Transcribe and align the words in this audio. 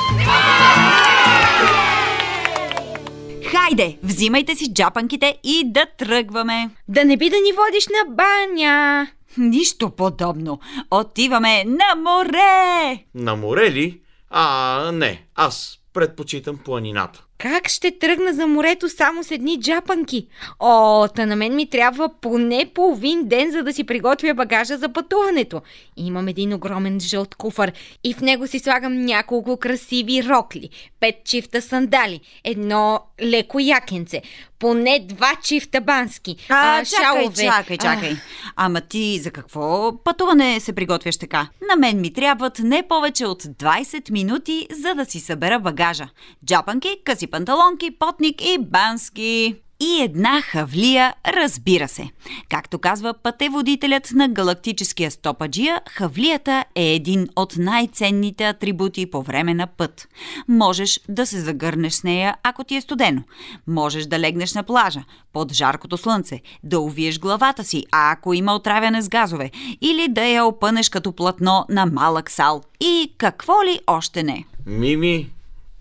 Хайде, 3.51 3.99
взимайте 4.03 4.55
си 4.55 4.75
джапанките 4.75 5.39
и 5.45 5.63
да 5.67 5.87
тръгваме. 5.99 6.71
Да 6.89 7.05
не 7.05 7.17
би 7.17 7.31
да 7.31 7.37
ни 7.37 7.53
водиш 7.53 7.87
на 7.87 8.15
баня! 8.15 9.07
Нищо 9.39 9.91
подобно. 9.91 10.61
Отиваме 10.91 11.65
на 11.65 12.11
море! 12.11 13.05
на 13.15 13.37
море 13.37 13.71
ли? 13.71 14.01
А, 14.31 14.91
не, 14.93 15.23
аз 15.35 15.79
предпочитам 15.93 16.59
планината. 16.65 17.25
Как 17.39 17.69
ще 17.69 17.99
тръгна 17.99 18.33
за 18.33 18.47
морето 18.47 18.89
само 18.89 19.25
с 19.25 19.31
едни 19.31 19.61
джапанки? 19.61 20.27
О, 20.61 21.09
та 21.09 21.27
на 21.27 21.37
мен 21.37 21.55
ми 21.55 21.71
трябва 21.71 22.09
поне 22.21 22.71
половин 22.75 23.25
ден, 23.29 23.51
за 23.53 23.63
да 23.63 23.73
си 23.73 23.85
приготвя 23.85 24.35
багажа 24.35 24.79
за 24.79 24.93
пътуването. 24.93 25.63
Имам 25.97 26.29
един 26.29 26.55
огромен 26.55 27.01
жълт 27.01 27.35
куфър 27.35 27.73
и 28.05 28.15
в 28.15 28.21
него 28.21 28.47
си 28.47 28.59
слагам 28.59 29.05
няколко 29.05 29.57
красиви 29.57 30.25
рокли, 30.29 30.69
пет 31.01 31.15
чифта 31.25 31.63
сандали, 31.63 32.21
едно 32.45 33.01
леко 33.23 33.59
якенце, 33.61 34.23
поне 34.59 35.07
два 35.09 35.31
чифта 35.43 35.81
бански, 35.81 36.37
А, 36.49 36.85
чакай, 36.85 37.05
шалове. 37.21 37.45
чакай, 37.45 37.79
чакай. 37.79 38.17
Ама 38.57 38.81
ти 38.81 39.19
за 39.19 39.31
какво 39.31 39.93
пътуване 40.05 40.61
се 40.61 40.73
приготвяш 40.73 41.17
така? 41.17 41.49
На 41.71 41.77
мен 41.77 42.01
ми 42.01 42.13
трябват 42.13 42.59
не 42.59 42.83
повече 42.89 43.27
от 43.27 43.43
20 43.43 44.11
минути, 44.11 44.67
за 44.83 44.95
да 44.95 45.05
си 45.05 45.21
събера 45.21 45.59
багажа. 45.59 46.09
Джапанки, 46.47 46.97
къси 47.05 47.26
панталонки, 47.27 47.91
потник 47.91 48.43
и 48.43 48.59
бански. 48.59 49.55
И 49.81 50.03
една 50.03 50.41
хавлия, 50.41 51.15
разбира 51.27 51.89
се. 51.89 52.11
Както 52.49 52.79
казва 52.79 53.15
пътеводителят 53.23 54.11
на 54.15 54.29
галактическия 54.29 55.11
стопаджия, 55.11 55.81
хавлията 55.89 56.65
е 56.75 56.95
един 56.95 57.29
от 57.37 57.57
най-ценните 57.59 58.45
атрибути 58.45 59.11
по 59.11 59.23
време 59.23 59.55
на 59.55 59.67
път. 59.67 60.09
Можеш 60.49 61.01
да 61.09 61.27
се 61.27 61.41
загърнеш 61.41 61.93
с 61.93 62.05
нея, 62.05 62.37
ако 62.43 62.65
ти 62.65 62.77
е 62.77 62.81
студено. 62.81 63.23
Можеш 63.67 64.07
да 64.07 64.19
легнеш 64.19 64.55
на 64.55 64.63
плажа, 64.63 65.05
под 65.33 65.53
жаркото 65.53 65.97
слънце, 65.97 66.41
да 66.63 66.81
увиеш 66.81 67.19
главата 67.19 67.65
си, 67.65 67.85
а 67.93 68.13
ако 68.13 68.35
има 68.35 68.55
отравяне 68.55 69.03
с 69.03 69.09
газове, 69.09 69.51
или 69.81 70.09
да 70.09 70.25
я 70.25 70.45
опънеш 70.45 70.89
като 70.89 71.13
платно 71.13 71.65
на 71.69 71.87
малък 71.87 72.31
сал. 72.31 72.63
И 72.81 73.13
какво 73.19 73.65
ли 73.65 73.81
още 73.87 74.23
не. 74.23 74.45
Мими, 74.67 75.31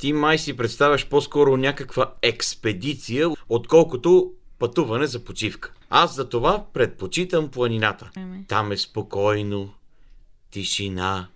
ти 0.05 0.13
май 0.13 0.37
си 0.37 0.57
представяш 0.57 1.07
по-скоро 1.07 1.57
някаква 1.57 2.13
експедиция, 2.21 3.29
отколкото 3.49 4.31
пътуване 4.59 5.07
за 5.07 5.23
почивка. 5.23 5.71
Аз 5.89 6.15
за 6.15 6.29
това 6.29 6.65
предпочитам 6.73 7.51
планината. 7.51 8.09
Там 8.47 8.71
е 8.71 8.77
спокойно, 8.77 9.73
тишина, 10.51 11.27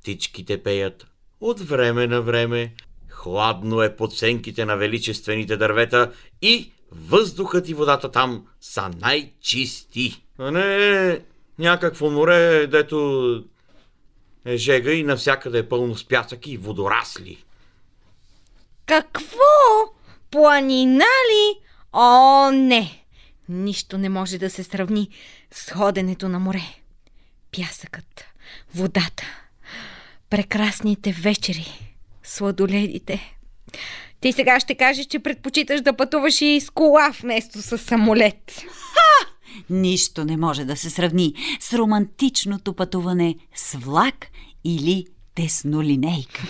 птичките 0.00 0.62
пеят. 0.62 1.06
От 1.40 1.60
време 1.60 2.06
на 2.06 2.22
време, 2.22 2.74
хладно 3.08 3.82
е 3.82 3.96
под 3.96 4.14
сенките 4.14 4.64
на 4.64 4.76
величествените 4.76 5.56
дървета 5.56 6.12
и 6.42 6.72
въздухът 6.90 7.68
и 7.68 7.74
водата 7.74 8.10
там 8.10 8.46
са 8.60 8.90
най-чисти. 9.00 10.22
А 10.38 10.50
не 10.50 11.20
някакво 11.58 12.10
море, 12.10 12.66
дето 12.66 13.44
е 14.44 14.56
жега 14.56 14.92
и 14.92 15.02
навсякъде 15.02 15.58
е 15.58 15.68
пълно 15.68 15.96
с 15.96 16.08
пясък 16.08 16.46
и 16.46 16.56
водорасли. 16.56 17.46
Какво? 18.86 19.92
Планина 20.30 21.04
ли? 21.04 21.58
О, 21.92 22.50
не! 22.50 23.02
Нищо 23.48 23.98
не 23.98 24.08
може 24.08 24.38
да 24.38 24.50
се 24.50 24.64
сравни 24.64 25.08
с 25.50 25.70
ходенето 25.70 26.28
на 26.28 26.38
море. 26.38 26.62
Пясъкът, 27.56 28.24
водата, 28.74 29.24
прекрасните 30.30 31.12
вечери, 31.12 31.96
сладоледите. 32.22 33.36
Ти 34.20 34.32
сега 34.32 34.60
ще 34.60 34.74
кажеш, 34.74 35.06
че 35.06 35.18
предпочиташ 35.18 35.80
да 35.80 35.96
пътуваш 35.96 36.40
и 36.40 36.60
с 36.60 36.70
кола 36.70 37.10
вместо 37.20 37.62
с 37.62 37.78
самолет. 37.78 38.62
Нищо 39.70 40.24
не 40.24 40.36
може 40.36 40.64
да 40.64 40.76
се 40.76 40.90
сравни 40.90 41.34
с 41.60 41.72
романтичното 41.72 42.72
пътуване 42.72 43.36
с 43.54 43.78
влак 43.78 44.26
или 44.64 45.06
теснолинейка. 45.34 46.42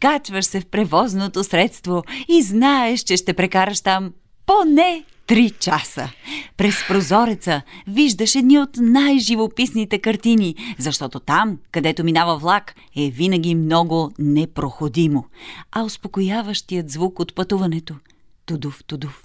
Качваш 0.00 0.44
се 0.44 0.60
в 0.60 0.66
превозното 0.66 1.44
средство 1.44 2.02
и 2.28 2.42
знаеш, 2.42 3.00
че 3.00 3.16
ще 3.16 3.32
прекараш 3.32 3.80
там 3.80 4.12
поне 4.46 5.04
три 5.26 5.50
часа. 5.50 6.10
През 6.56 6.74
прозореца 6.88 7.62
виждаш 7.86 8.34
едни 8.34 8.58
от 8.58 8.76
най-живописните 8.76 9.98
картини, 9.98 10.56
защото 10.78 11.20
там, 11.20 11.58
където 11.72 12.04
минава 12.04 12.38
влак, 12.38 12.74
е 12.96 13.10
винаги 13.10 13.54
много 13.54 14.12
непроходимо. 14.18 15.24
А 15.72 15.82
успокояващият 15.82 16.90
звук 16.90 17.20
от 17.20 17.34
пътуването– 17.34 17.94
тудув, 18.46 18.84
тудув, 18.86 19.24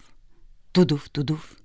тудув, 0.73 1.09
тудув 1.09 1.55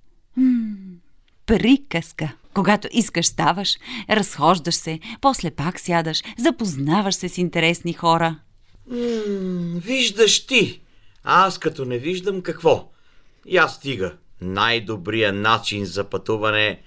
приказка. 1.46 2.32
Когато 2.54 2.88
искаш 2.92 3.26
ставаш, 3.26 3.76
разхождаш 4.10 4.74
се, 4.74 5.00
после 5.20 5.50
пак 5.50 5.80
сядаш, 5.80 6.22
запознаваш 6.38 7.14
се 7.14 7.28
с 7.28 7.38
интересни 7.38 7.92
хора. 7.92 8.38
М, 8.90 9.80
виждаш 9.80 10.46
ти. 10.46 10.80
Аз 11.24 11.58
като 11.58 11.84
не 11.84 11.98
виждам 11.98 12.42
какво. 12.42 12.92
Я 13.46 13.68
стига. 13.68 14.16
Най-добрият 14.40 15.36
начин 15.36 15.84
за 15.84 16.04
пътуване 16.04 16.82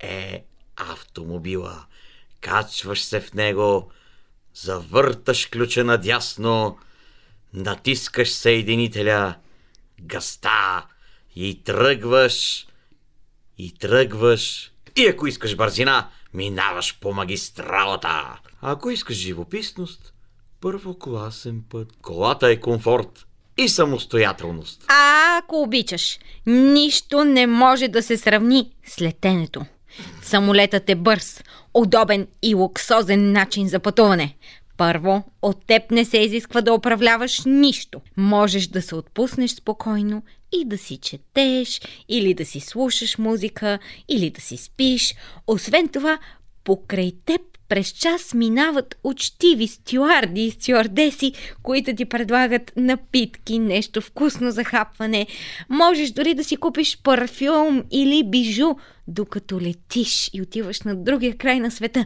е 0.00 0.44
автомобила. 0.76 1.84
Качваш 2.40 3.02
се 3.02 3.20
в 3.20 3.34
него, 3.34 3.90
завърташ 4.54 5.46
ключа 5.46 5.84
надясно, 5.84 6.78
натискаш 7.54 8.30
съединителя, 8.32 9.34
гъста 10.00 10.86
и 11.36 11.62
тръгваш, 11.64 12.66
и 13.58 13.74
тръгваш. 13.74 14.72
И 14.96 15.06
ако 15.06 15.26
искаш 15.26 15.56
бързина, 15.56 16.10
минаваш 16.34 16.98
по 17.00 17.12
магистралата. 17.12 18.08
А 18.08 18.40
ако 18.60 18.90
искаш 18.90 19.16
живописност, 19.16 20.13
първокласен 20.64 21.62
път. 21.70 21.88
Колата 22.02 22.50
е 22.50 22.60
комфорт 22.60 23.26
и 23.58 23.68
самостоятелност. 23.68 24.84
А 24.88 25.38
ако 25.38 25.62
обичаш, 25.62 26.18
нищо 26.46 27.24
не 27.24 27.46
може 27.46 27.88
да 27.88 28.02
се 28.02 28.16
сравни 28.16 28.70
с 28.86 29.00
летенето. 29.00 29.64
Самолетът 30.22 30.90
е 30.90 30.94
бърз, 30.94 31.42
удобен 31.74 32.26
и 32.42 32.54
луксозен 32.54 33.32
начин 33.32 33.68
за 33.68 33.78
пътуване. 33.78 34.36
Първо, 34.76 35.24
от 35.42 35.66
теб 35.66 35.90
не 35.90 36.04
се 36.04 36.18
изисква 36.18 36.60
да 36.60 36.74
управляваш 36.74 37.42
нищо. 37.46 38.00
Можеш 38.16 38.66
да 38.66 38.82
се 38.82 38.94
отпуснеш 38.94 39.50
спокойно 39.50 40.22
и 40.52 40.64
да 40.64 40.78
си 40.78 40.96
четеш, 40.96 41.80
или 42.08 42.34
да 42.34 42.44
си 42.44 42.60
слушаш 42.60 43.18
музика, 43.18 43.78
или 44.08 44.30
да 44.30 44.40
си 44.40 44.56
спиш. 44.56 45.14
Освен 45.46 45.88
това, 45.88 46.18
покрай 46.64 47.12
теб 47.24 47.40
през 47.74 47.88
час 47.88 48.34
минават 48.34 48.96
учтиви 49.04 49.68
стюарди 49.68 50.44
и 50.44 50.50
стюардеси, 50.50 51.32
които 51.62 51.94
ти 51.94 52.04
предлагат 52.04 52.72
напитки, 52.76 53.58
нещо 53.58 54.00
вкусно 54.00 54.50
за 54.50 54.64
хапване. 54.64 55.26
Можеш 55.68 56.10
дори 56.10 56.34
да 56.34 56.44
си 56.44 56.56
купиш 56.56 56.98
парфюм 57.02 57.82
или 57.90 58.24
бижу, 58.24 58.74
докато 59.08 59.60
летиш 59.60 60.30
и 60.32 60.42
отиваш 60.42 60.82
на 60.82 60.94
другия 60.94 61.36
край 61.36 61.60
на 61.60 61.70
света. 61.70 62.04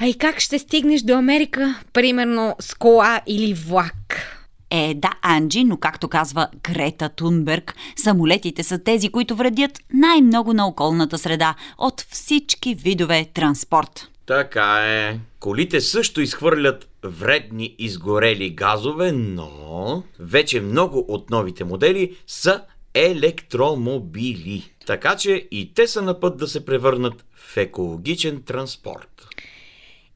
А 0.00 0.06
и 0.06 0.14
как 0.14 0.40
ще 0.40 0.58
стигнеш 0.58 1.02
до 1.02 1.14
Америка, 1.14 1.80
примерно 1.92 2.56
с 2.60 2.74
кола 2.74 3.20
или 3.26 3.54
влак? 3.54 4.22
Е, 4.70 4.94
да, 4.94 5.10
Анджи, 5.22 5.64
но 5.64 5.76
както 5.76 6.08
казва 6.08 6.48
Грета 6.62 7.08
Тунберг, 7.08 7.74
самолетите 7.96 8.62
са 8.62 8.78
тези, 8.78 9.08
които 9.08 9.36
вредят 9.36 9.78
най-много 9.92 10.52
на 10.52 10.66
околната 10.66 11.18
среда 11.18 11.54
от 11.78 12.06
всички 12.10 12.74
видове 12.74 13.26
транспорт. 13.34 14.10
Така 14.30 14.78
е. 14.86 15.18
Колите 15.40 15.80
също 15.80 16.20
изхвърлят 16.20 16.88
вредни 17.02 17.74
изгорели 17.78 18.50
газове, 18.50 19.12
но 19.12 20.02
вече 20.18 20.60
много 20.60 21.04
от 21.08 21.30
новите 21.30 21.64
модели 21.64 22.16
са 22.26 22.62
електромобили. 22.94 24.72
Така 24.86 25.16
че 25.16 25.48
и 25.50 25.74
те 25.74 25.86
са 25.86 26.02
на 26.02 26.20
път 26.20 26.36
да 26.36 26.48
се 26.48 26.64
превърнат 26.64 27.24
в 27.34 27.56
екологичен 27.56 28.42
транспорт. 28.42 29.26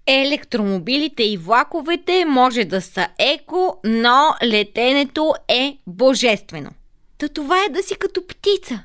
Електромобилите 0.07 1.23
и 1.23 1.37
влаковете 1.37 2.25
може 2.25 2.65
да 2.65 2.81
са 2.81 3.09
еко, 3.19 3.81
но 3.85 4.35
летенето 4.45 5.35
е 5.49 5.79
божествено. 5.87 6.71
Та 7.19 7.29
това 7.29 7.65
е 7.65 7.73
да 7.73 7.83
си 7.83 7.95
като 7.95 8.27
птица. 8.27 8.85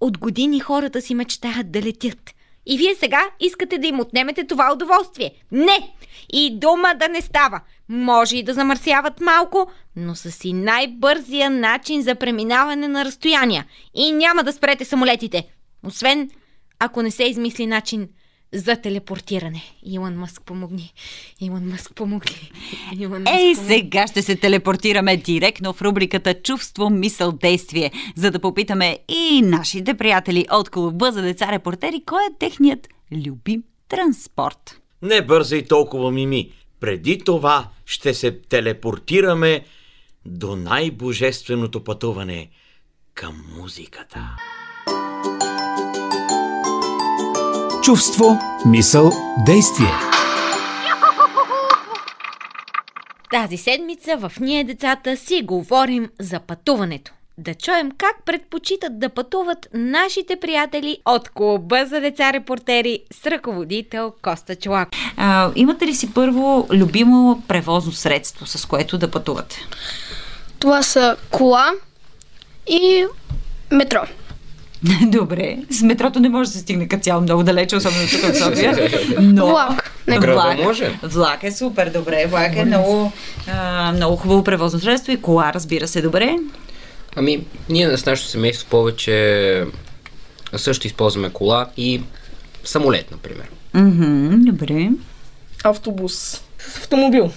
От 0.00 0.18
години 0.18 0.60
хората 0.60 1.02
си 1.02 1.14
мечтаят 1.14 1.70
да 1.70 1.82
летят. 1.82 2.35
И 2.66 2.78
вие 2.78 2.94
сега 2.94 3.30
искате 3.40 3.78
да 3.78 3.86
им 3.86 4.00
отнемете 4.00 4.46
това 4.46 4.72
удоволствие. 4.72 5.30
Не! 5.52 5.94
И 6.32 6.58
дума 6.58 6.94
да 6.94 7.08
не 7.08 7.20
става. 7.22 7.60
Може 7.88 8.36
и 8.36 8.42
да 8.42 8.54
замърсяват 8.54 9.20
малко, 9.20 9.70
но 9.96 10.14
са 10.14 10.30
си 10.30 10.52
най-бързия 10.52 11.50
начин 11.50 12.02
за 12.02 12.14
преминаване 12.14 12.88
на 12.88 13.04
разстояния. 13.04 13.66
И 13.94 14.12
няма 14.12 14.44
да 14.44 14.52
спрете 14.52 14.84
самолетите. 14.84 15.46
Освен 15.86 16.30
ако 16.78 17.02
не 17.02 17.10
се 17.10 17.24
измисли 17.24 17.66
начин 17.66 18.08
за 18.54 18.76
телепортиране. 18.76 19.62
Илон 19.86 20.18
Мъск 20.18 20.42
помогни. 20.42 20.92
Илон 21.40 21.68
Мъск 21.68 21.94
помогни. 21.94 22.50
Илон 22.98 23.22
Мъск 23.22 23.34
Ей, 23.34 23.54
помогни. 23.54 23.74
сега 23.74 24.06
ще 24.06 24.22
се 24.22 24.36
телепортираме 24.36 25.16
директно 25.16 25.72
в 25.72 25.82
рубриката 25.82 26.34
Чувство, 26.42 26.90
мисъл, 26.90 27.32
действие, 27.32 27.90
за 28.16 28.30
да 28.30 28.38
попитаме 28.38 28.98
и 29.08 29.42
нашите 29.42 29.94
приятели 29.94 30.46
от 30.50 30.70
клуба 30.70 31.12
за 31.12 31.22
деца 31.22 31.52
репортери, 31.52 32.02
кой 32.06 32.24
е 32.24 32.38
техният 32.38 32.88
любим 33.12 33.62
транспорт. 33.88 34.80
Не 35.02 35.22
бързай 35.22 35.62
толкова, 35.62 36.10
Мими. 36.10 36.52
Преди 36.80 37.18
това 37.18 37.68
ще 37.86 38.14
се 38.14 38.38
телепортираме 38.38 39.64
до 40.26 40.56
най-божественото 40.56 41.84
пътуване 41.84 42.50
към 43.14 43.44
музиката. 43.58 44.36
Чувство, 47.86 48.38
мисъл, 48.64 49.12
действие. 49.46 49.92
Тази 53.30 53.56
седмица 53.56 54.16
в 54.16 54.32
Ние 54.40 54.64
децата 54.64 55.16
си 55.16 55.42
говорим 55.44 56.08
за 56.20 56.40
пътуването. 56.40 57.12
Да 57.38 57.54
чуем 57.54 57.90
как 57.98 58.16
предпочитат 58.24 58.98
да 58.98 59.08
пътуват 59.08 59.68
нашите 59.74 60.36
приятели 60.40 60.98
от 61.04 61.28
клуба 61.28 61.86
за 61.86 62.00
деца 62.00 62.32
репортери 62.32 63.02
с 63.22 63.26
ръководител 63.26 64.12
Коста 64.22 64.56
Чулак. 64.56 64.88
А, 65.16 65.50
имате 65.56 65.86
ли 65.86 65.94
си 65.94 66.14
първо 66.14 66.66
любимо 66.72 67.42
превозно 67.48 67.92
средство, 67.92 68.46
с 68.46 68.66
което 68.66 68.98
да 68.98 69.10
пътувате? 69.10 69.56
Това 70.58 70.82
са 70.82 71.16
кола 71.30 71.72
и 72.66 73.04
метро. 73.70 74.00
Добре. 75.06 75.58
С 75.70 75.82
метрото 75.82 76.20
не 76.20 76.28
може 76.28 76.50
да 76.50 76.52
се 76.52 76.58
стигне 76.58 76.88
като 76.88 77.02
цяло 77.02 77.20
много 77.20 77.42
далече, 77.42 77.76
особено 77.76 78.08
тук 78.08 78.20
в 78.20 78.38
София. 78.38 78.90
Но... 79.20 79.46
Влак. 79.46 79.92
Не, 80.06 80.18
Града 80.18 80.32
Влак, 80.34 80.58
може. 80.58 80.98
влак 81.02 81.42
е 81.42 81.52
супер, 81.52 81.90
добре. 81.90 82.26
Влак 82.26 82.56
е 82.56 82.64
много, 82.64 83.12
а, 83.52 83.92
много 83.92 84.16
хубаво 84.16 84.44
превозно 84.44 84.80
средство 84.80 85.12
и 85.12 85.20
кола, 85.20 85.52
разбира 85.54 85.88
се, 85.88 86.02
добре. 86.02 86.36
Ами, 87.16 87.44
ние 87.68 87.96
с 87.96 88.06
нашето 88.06 88.28
семейство 88.28 88.68
повече 88.68 89.64
също 90.56 90.86
използваме 90.86 91.30
кола 91.30 91.66
и 91.76 92.02
самолет, 92.64 93.10
например. 93.10 93.46
Мгм, 93.74 94.40
добре. 94.40 94.90
Автобус. 95.64 96.40
Автомобил. 96.76 97.30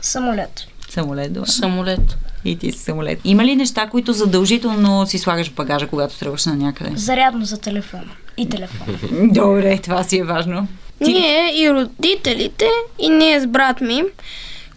Самолет. 0.00 0.66
Самолет, 0.88 1.32
добре. 1.32 1.50
Самолет. 1.50 2.16
И 2.46 2.58
ти 2.58 2.72
си 2.72 2.78
самолет. 2.78 3.20
Има 3.24 3.44
ли 3.44 3.56
неща, 3.56 3.88
които 3.88 4.12
задължително 4.12 5.06
си 5.06 5.18
слагаш 5.18 5.50
в 5.50 5.54
багажа, 5.54 5.86
когато 5.86 6.18
тръгваш 6.18 6.44
на 6.44 6.56
някъде? 6.56 6.90
Зарядно 6.94 7.44
за 7.44 7.60
телефона. 7.60 8.10
И 8.36 8.48
телефон. 8.48 8.86
Добре, 9.32 9.78
това 9.78 10.02
си 10.02 10.18
е 10.18 10.24
важно. 10.24 10.68
Ние 11.00 11.62
и 11.62 11.70
родителите, 11.70 12.68
и 12.98 13.08
ние 13.08 13.40
с 13.40 13.46
брат 13.46 13.80
ми, 13.80 14.02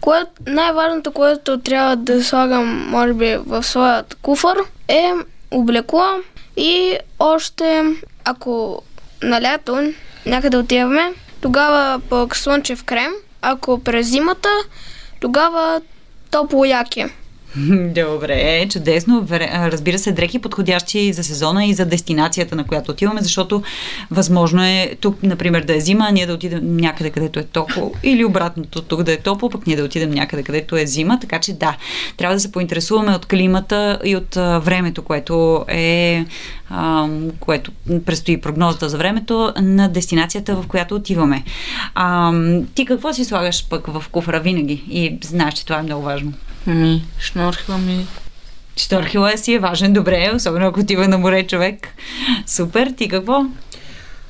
което 0.00 0.30
най-важното, 0.46 1.12
което 1.12 1.60
трябва 1.60 1.96
да 1.96 2.24
слагам, 2.24 2.90
може 2.90 3.12
би, 3.12 3.36
в 3.46 3.62
своят 3.62 4.14
куфър, 4.22 4.56
е 4.88 5.12
облекло 5.50 6.04
и 6.56 6.96
още, 7.18 7.82
ако 8.24 8.82
на 9.22 9.42
лято 9.42 9.92
някъде 10.26 10.56
отиваме, 10.56 11.12
тогава 11.40 12.00
пък 12.08 12.36
слънчев 12.36 12.84
крем, 12.84 13.12
ако 13.42 13.78
през 13.78 14.06
зимата, 14.06 14.48
тогава 15.20 15.80
топло 16.30 16.64
яке. 16.64 17.08
Добре, 17.94 18.68
чудесно. 18.68 19.26
Разбира 19.30 19.98
се, 19.98 20.12
дрехи 20.12 20.38
подходящи 20.38 21.12
за 21.12 21.24
сезона 21.24 21.66
и 21.66 21.74
за 21.74 21.86
дестинацията, 21.86 22.56
на 22.56 22.64
която 22.64 22.92
отиваме, 22.92 23.22
защото 23.22 23.62
възможно 24.10 24.64
е 24.64 24.96
тук, 25.00 25.22
например, 25.22 25.64
да 25.64 25.76
е 25.76 25.80
зима, 25.80 26.06
а 26.08 26.12
ние 26.12 26.26
да 26.26 26.34
отидем 26.34 26.76
някъде, 26.76 27.10
където 27.10 27.38
е 27.38 27.42
топло, 27.42 27.92
или 28.02 28.24
обратното, 28.24 28.82
тук 28.82 29.02
да 29.02 29.12
е 29.12 29.16
топло, 29.16 29.50
пък 29.50 29.66
ние 29.66 29.76
да 29.76 29.84
отидем 29.84 30.10
някъде, 30.10 30.42
където 30.42 30.76
е 30.76 30.86
зима. 30.86 31.20
Така 31.20 31.40
че 31.40 31.52
да, 31.52 31.76
трябва 32.16 32.36
да 32.36 32.40
се 32.40 32.52
поинтересуваме 32.52 33.12
от 33.12 33.26
климата 33.26 33.98
и 34.04 34.16
от 34.16 34.34
времето, 34.34 35.02
което 35.02 35.64
е, 35.68 36.24
което 37.40 37.72
предстои 38.06 38.40
прогнозата 38.40 38.88
за 38.88 38.98
времето 38.98 39.52
на 39.60 39.88
дестинацията, 39.88 40.56
в 40.56 40.66
която 40.66 40.94
отиваме. 40.94 41.44
А, 41.94 42.32
ти 42.74 42.84
какво 42.84 43.12
си 43.12 43.24
слагаш 43.24 43.68
пък 43.68 43.86
в 43.86 44.04
куфара 44.10 44.40
винаги? 44.40 44.84
И 44.90 45.18
знаеш, 45.24 45.54
че 45.54 45.64
това 45.66 45.78
е 45.78 45.82
много 45.82 46.02
важно. 46.02 46.32
Ми, 46.66 47.04
шнорхила 47.20 47.78
ми. 47.78 48.06
Шторхила 48.76 49.38
си 49.38 49.52
е 49.52 49.58
важен, 49.58 49.92
добре, 49.92 50.30
особено 50.34 50.66
ако 50.66 50.80
отива 50.80 51.08
на 51.08 51.18
море 51.18 51.46
човек. 51.46 51.88
Супер, 52.46 52.92
ти 52.96 53.08
какво? 53.08 53.44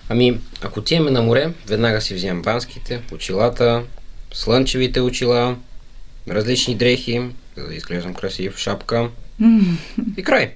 Ами, 0.09 0.39
ако 0.63 0.79
отиваме 0.79 1.11
на 1.11 1.23
море, 1.23 1.51
веднага 1.69 2.01
си 2.01 2.15
вземам 2.15 2.43
банските, 2.43 3.01
очилата, 3.13 3.83
слънчевите 4.33 5.01
очила, 5.01 5.57
различни 6.31 6.75
дрехи, 6.75 7.23
за 7.57 7.67
да 7.67 7.75
изглеждам 7.75 8.15
красив, 8.15 8.59
шапка 8.59 9.09
и 10.17 10.23
край. 10.23 10.53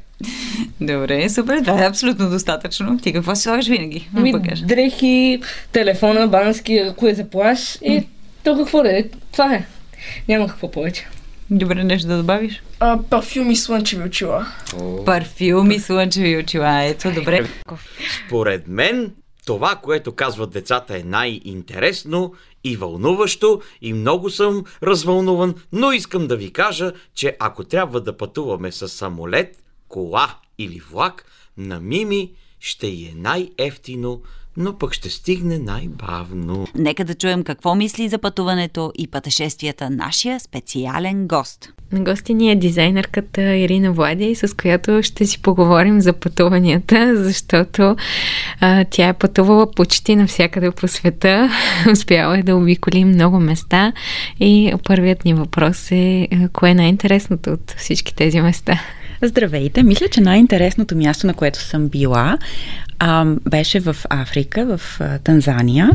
Добре, 0.81 1.29
супер, 1.29 1.59
това 1.59 1.85
е 1.85 1.89
абсолютно 1.89 2.31
достатъчно. 2.31 2.99
Ти 2.99 3.13
какво 3.13 3.35
си 3.35 3.43
слагаш 3.43 3.69
винаги 3.69 4.09
Ми, 4.15 4.33
дрехи, 4.63 5.41
телефона, 5.73 6.29
бански, 6.29 6.77
ако 6.77 7.09
е 7.09 7.15
за 7.15 7.31
плаш 7.31 7.79
и 7.83 8.03
то 8.45 8.57
какво 8.57 8.83
да 8.83 8.99
е. 8.99 9.05
Това 9.33 9.55
е. 9.55 9.67
Няма 10.29 10.49
какво 10.49 10.71
повече. 10.71 11.07
Добре, 11.51 11.85
нещо 11.85 12.09
да 12.09 12.17
добавиш? 12.17 12.63
А, 12.81 12.99
парфюм 13.11 13.51
и 13.51 13.57
слънчеви 13.57 14.03
очила. 14.03 14.47
О, 14.77 15.05
Парфюми, 15.05 15.79
слънчеви 15.79 16.37
очила, 16.37 16.83
ето, 16.83 17.13
добре. 17.13 17.49
Според 18.27 18.69
мен, 18.69 19.15
това, 19.47 19.77
което 19.83 20.13
казват 20.13 20.51
децата 20.51 20.99
е 20.99 21.03
най-интересно 21.03 22.35
и 22.65 22.77
вълнуващо 22.77 23.61
и 23.83 23.93
много 23.93 24.31
съм 24.31 24.65
развълнуван, 24.83 25.55
но 25.73 25.93
искам 25.93 26.27
да 26.27 26.37
ви 26.37 26.53
кажа, 26.53 26.93
че 27.15 27.37
ако 27.41 27.65
трябва 27.65 28.01
да 28.01 28.17
пътуваме 28.17 28.73
с 28.73 28.89
самолет, 28.89 29.63
кола 29.89 30.35
или 30.59 30.83
влак, 30.91 31.25
на 31.57 31.81
Мими 31.81 32.33
ще 32.61 32.87
й 32.87 33.07
е 33.07 33.13
най-ефтино, 33.17 34.23
но 34.57 34.79
пък 34.79 34.93
ще 34.93 35.11
стигне 35.11 35.59
най-бавно. 35.59 36.67
Нека 36.75 37.05
да 37.05 37.15
чуем 37.15 37.45
какво 37.45 37.75
мисли 37.75 38.09
за 38.09 38.19
пътуването 38.19 38.93
и 38.99 39.07
пътешествията 39.07 39.91
нашия 39.91 40.41
специален 40.41 41.29
гост. 41.29 41.69
На 41.93 42.01
гости 42.01 42.35
ни 42.35 42.51
е 42.51 42.57
дизайнерката 42.57 43.57
Ирина 43.57 43.93
Влади, 43.93 44.35
с 44.35 44.57
която 44.57 45.03
ще 45.03 45.27
си 45.27 45.43
поговорим 45.43 46.01
за 46.01 46.13
пътуванията, 46.13 47.25
защото 47.25 47.97
а, 48.61 48.85
тя 48.85 49.09
е 49.09 49.13
пътувала 49.13 49.71
почти 49.71 50.17
навсякъде 50.17 50.71
по 50.71 50.89
света, 50.89 51.51
успяла 51.93 52.39
е 52.39 52.43
да 52.43 52.57
обиколи 52.57 53.05
много 53.05 53.41
места 53.41 53.93
и 54.41 54.73
първият 54.87 55.25
ни 55.25 55.35
въпрос 55.35 55.91
е 55.91 56.29
кое 56.53 56.71
е 56.71 56.75
най-интересното 56.75 57.51
от 57.51 57.75
всички 57.79 58.15
тези 58.15 58.41
места? 58.41 58.81
Здравейте! 59.27 59.83
Мисля, 59.83 60.09
че 60.09 60.21
най-интересното 60.21 60.97
място, 60.97 61.27
на 61.27 61.35
което 61.35 61.61
съм 61.61 61.89
била, 61.89 62.39
а, 62.99 63.25
беше 63.51 63.81
в 63.81 63.97
Африка, 64.11 64.77
в 64.77 65.01
а, 65.01 65.19
Танзания. 65.19 65.91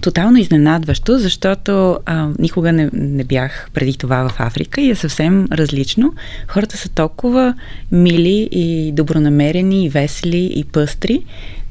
Тотално 0.00 0.38
изненадващо, 0.38 1.18
защото 1.18 1.98
а, 2.06 2.28
никога 2.38 2.72
не, 2.72 2.90
не 2.92 3.24
бях 3.24 3.70
преди 3.74 3.98
това 3.98 4.28
в 4.28 4.40
Африка 4.40 4.80
и 4.80 4.90
е 4.90 4.94
съвсем 4.94 5.46
различно. 5.52 6.14
Хората 6.48 6.76
са 6.76 6.88
толкова 6.88 7.54
мили 7.92 8.48
и 8.52 8.92
добронамерени, 8.92 9.84
и 9.84 9.88
весели, 9.88 10.52
и 10.56 10.64
пъстри, 10.64 11.24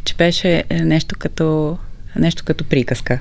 че 0.05 0.15
беше 0.15 0.63
е, 0.69 0.81
нещо 0.81 1.15
като, 1.19 1.77
нещо 2.15 2.43
като 2.45 2.63
приказка. 2.63 3.19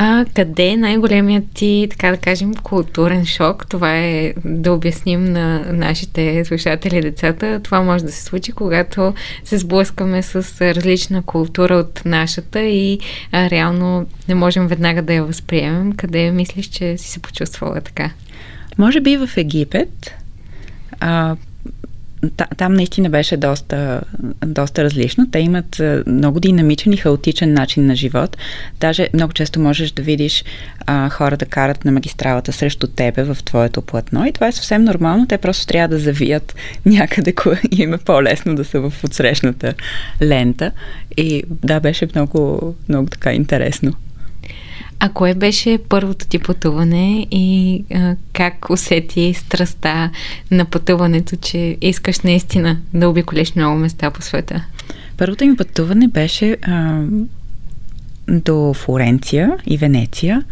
А 0.00 0.24
къде 0.34 0.66
е 0.66 0.76
най-големият 0.76 1.44
ти, 1.54 1.86
така 1.90 2.10
да 2.10 2.16
кажем, 2.16 2.54
културен 2.54 3.26
шок? 3.26 3.66
Това 3.68 3.96
е 3.96 4.34
да 4.44 4.72
обясним 4.72 5.24
на 5.24 5.72
нашите 5.72 6.44
слушатели 6.44 7.00
децата. 7.00 7.60
Това 7.64 7.80
може 7.80 8.04
да 8.04 8.12
се 8.12 8.22
случи, 8.22 8.52
когато 8.52 9.14
се 9.44 9.58
сблъскаме 9.58 10.22
с 10.22 10.34
различна 10.74 11.22
култура 11.22 11.74
от 11.74 12.02
нашата 12.04 12.62
и 12.62 13.00
а, 13.32 13.50
реално 13.50 14.06
не 14.28 14.34
можем 14.34 14.66
веднага 14.66 15.02
да 15.02 15.12
я 15.14 15.24
възприемем. 15.24 15.92
Къде 15.92 16.30
мислиш, 16.30 16.66
че 16.66 16.98
си 16.98 17.08
се 17.08 17.20
почувствала 17.20 17.80
така? 17.80 18.10
Може 18.78 19.00
би 19.00 19.16
в 19.16 19.30
Египет. 19.36 20.14
А, 21.00 21.36
там 22.56 22.74
наистина 22.74 23.10
беше 23.10 23.36
доста, 23.36 24.00
доста 24.46 24.84
различно. 24.84 25.30
Те 25.30 25.38
имат 25.38 25.82
много 26.06 26.40
динамичен 26.40 26.92
и 26.92 26.96
хаотичен 26.96 27.52
начин 27.52 27.86
на 27.86 27.96
живот. 27.96 28.36
Даже 28.80 29.08
много 29.14 29.32
често 29.32 29.60
можеш 29.60 29.90
да 29.90 30.02
видиш 30.02 30.44
а, 30.86 31.08
хора 31.08 31.36
да 31.36 31.46
карат 31.46 31.84
на 31.84 31.92
магистралата 31.92 32.52
срещу 32.52 32.86
тебе 32.86 33.22
в 33.22 33.36
твоето 33.44 33.82
платно 33.82 34.26
и 34.26 34.32
това 34.32 34.46
е 34.46 34.52
съвсем 34.52 34.84
нормално. 34.84 35.26
Те 35.26 35.38
просто 35.38 35.66
трябва 35.66 35.88
да 35.88 35.98
завият 35.98 36.54
някъде, 36.86 37.32
кое 37.32 37.60
им 37.70 37.94
е 37.94 37.98
по-лесно 37.98 38.54
да 38.54 38.64
са 38.64 38.80
в 38.80 38.92
отсрещната 39.04 39.74
лента. 40.22 40.72
И 41.16 41.42
да, 41.50 41.80
беше 41.80 42.08
много, 42.14 42.74
много 42.88 43.10
така 43.10 43.32
интересно. 43.32 43.92
А 45.00 45.08
кое 45.08 45.34
беше 45.34 45.78
първото 45.88 46.26
ти 46.26 46.38
пътуване 46.38 47.26
и 47.30 47.84
а, 47.94 48.16
как 48.32 48.70
усети 48.70 49.34
страста 49.34 50.10
на 50.50 50.64
пътуването, 50.64 51.36
че 51.36 51.76
искаш 51.80 52.20
наистина 52.20 52.78
да 52.94 53.08
обиколиш 53.08 53.54
много 53.54 53.78
места 53.78 54.10
по 54.10 54.22
света? 54.22 54.64
Първото 55.16 55.46
ми 55.46 55.56
пътуване 55.56 56.08
беше 56.08 56.56
а, 56.62 57.02
до 58.28 58.74
Флоренция 58.74 59.56
и 59.66 59.76
Венеция. 59.76 60.44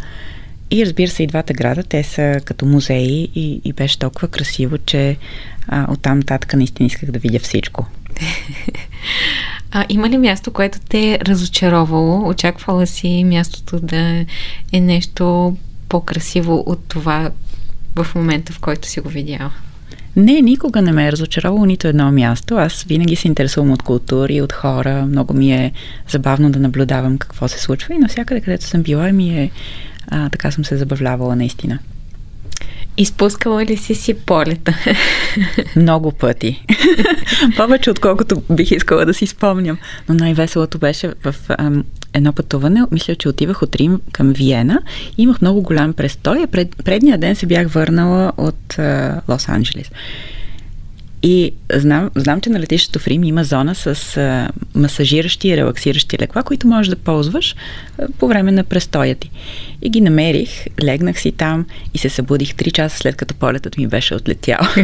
И 0.71 0.87
разбира 0.87 1.11
се, 1.11 1.23
и 1.23 1.26
двата 1.26 1.53
града, 1.53 1.83
те 1.83 2.03
са 2.03 2.41
като 2.45 2.67
музеи 2.67 3.29
и, 3.35 3.61
и 3.65 3.73
беше 3.73 3.99
толкова 3.99 4.29
красиво, 4.29 4.79
че 4.79 5.17
а, 5.69 5.93
оттам 5.93 6.23
татък 6.23 6.55
наистина 6.55 6.87
исках 6.87 7.11
да 7.11 7.19
видя 7.19 7.38
всичко. 7.38 7.87
А 9.70 9.85
има 9.88 10.08
ли 10.08 10.18
място, 10.18 10.50
което 10.50 10.78
те 10.88 11.12
е 11.12 11.18
разочаровало? 11.23 12.28
Очаквала 12.28 12.87
си 12.87 13.25
мястото 13.25 13.80
да 13.80 14.25
е 14.73 14.80
нещо 14.80 15.56
по-красиво 15.88 16.64
от 16.66 16.80
това 16.88 17.30
в 17.96 18.06
момента, 18.14 18.52
в 18.52 18.61
който 18.61 18.88
си 18.88 19.00
го 19.00 19.08
видяла? 19.08 19.50
Не, 20.16 20.40
никога 20.40 20.82
не 20.82 20.92
ме 20.92 21.06
е 21.06 21.12
разочаровало 21.12 21.64
нито 21.64 21.88
едно 21.88 22.12
място. 22.12 22.54
Аз 22.54 22.82
винаги 22.82 23.16
се 23.16 23.28
интересувам 23.28 23.70
от 23.70 23.82
култури, 23.82 24.40
от 24.40 24.52
хора. 24.52 25.06
Много 25.06 25.35
ми 25.35 25.52
е 25.52 25.73
забавно 26.08 26.50
да 26.50 26.58
наблюдавам 26.58 27.18
какво 27.18 27.49
се 27.49 27.61
случва 27.61 27.94
и 27.94 27.99
навсякъде, 27.99 28.40
където 28.40 28.64
съм 28.64 28.82
била, 28.82 29.12
ми 29.12 29.38
е 29.38 29.50
а, 30.08 30.28
така 30.28 30.50
съм 30.50 30.64
се 30.64 30.76
забавлявала 30.76 31.37
наистина. 31.37 31.78
Изпускала 32.99 33.65
ли 33.65 33.76
си 33.76 33.95
си 33.95 34.15
полета? 34.15 34.76
Много 35.76 36.12
пъти. 36.12 36.65
Повече 37.57 37.91
отколкото 37.91 38.43
бих 38.50 38.71
искала 38.71 39.07
да 39.07 39.15
си 39.15 39.26
спомням. 39.26 39.79
Но 40.09 40.15
най-веселото 40.15 40.79
беше 40.79 41.12
в 41.25 41.35
ам, 41.59 41.85
едно 42.15 42.33
пътуване. 42.33 42.83
Мисля, 42.91 43.15
че 43.15 43.29
отивах 43.29 43.62
от 43.62 43.76
Рим 43.76 44.00
към 44.12 44.33
Виена. 44.33 44.83
Имах 45.19 45.41
много 45.41 45.62
голям 45.62 45.93
престой. 45.93 46.47
Пред, 46.47 46.76
предния 46.85 47.19
ден 47.19 47.37
се 47.37 47.47
бях 47.47 47.69
върнала 47.69 48.33
от 48.37 48.76
Лос-Анджелес. 49.29 49.91
И 51.28 51.52
знам, 51.73 52.11
знам, 52.14 52.40
че 52.40 52.50
на 52.50 52.61
летището 52.61 52.99
в 52.99 53.06
Рим 53.06 53.25
има 53.25 53.45
зона 53.45 53.75
с 53.75 54.16
а, 54.16 54.49
масажиращи 54.75 55.49
и 55.49 55.56
релаксиращи 55.56 56.18
лекла, 56.18 56.42
които 56.42 56.66
можеш 56.66 56.90
да 56.90 56.97
ползваш 56.97 57.56
а, 57.99 58.06
по 58.18 58.28
време 58.28 58.52
на 58.52 58.64
престоя 58.64 59.14
ти. 59.14 59.30
И 59.83 59.90
ги 59.90 60.00
намерих, 60.00 60.66
легнах 60.85 61.21
си 61.21 61.33
там 61.33 61.66
и 61.95 61.99
се 61.99 62.09
събудих 62.09 62.54
3 62.54 62.73
часа 62.73 62.99
след 62.99 63.16
като 63.16 63.35
полетът 63.35 63.76
ми 63.76 63.87
беше 63.87 64.14
отлетял. 64.14 64.59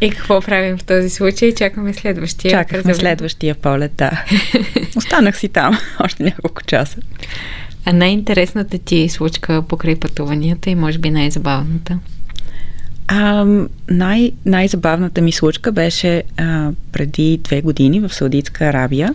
и 0.00 0.10
какво 0.10 0.40
правим 0.40 0.78
в 0.78 0.84
този 0.84 1.10
случай? 1.10 1.54
Чакаме 1.54 1.94
следващия. 1.94 2.50
Чакахме 2.50 2.94
следващия 2.94 3.54
полет, 3.54 3.92
да. 3.96 4.24
Останах 4.96 5.38
си 5.38 5.48
там 5.48 5.78
още 6.04 6.22
няколко 6.22 6.64
часа. 6.64 6.98
А 7.84 7.92
най-интересната 7.92 8.78
ти 8.78 9.08
случка 9.08 9.62
покрай 9.62 9.96
пътуванията 9.96 10.70
и 10.70 10.74
може 10.74 10.98
би 10.98 11.10
най-забавната? 11.10 11.98
А, 13.08 13.46
най- 13.90 14.32
най-забавната 14.46 15.20
ми 15.20 15.32
случка 15.32 15.72
беше 15.72 16.22
а, 16.36 16.70
преди 16.92 17.40
две 17.44 17.62
години 17.62 18.00
в 18.00 18.14
Саудитска 18.14 18.64
Арабия. 18.64 19.14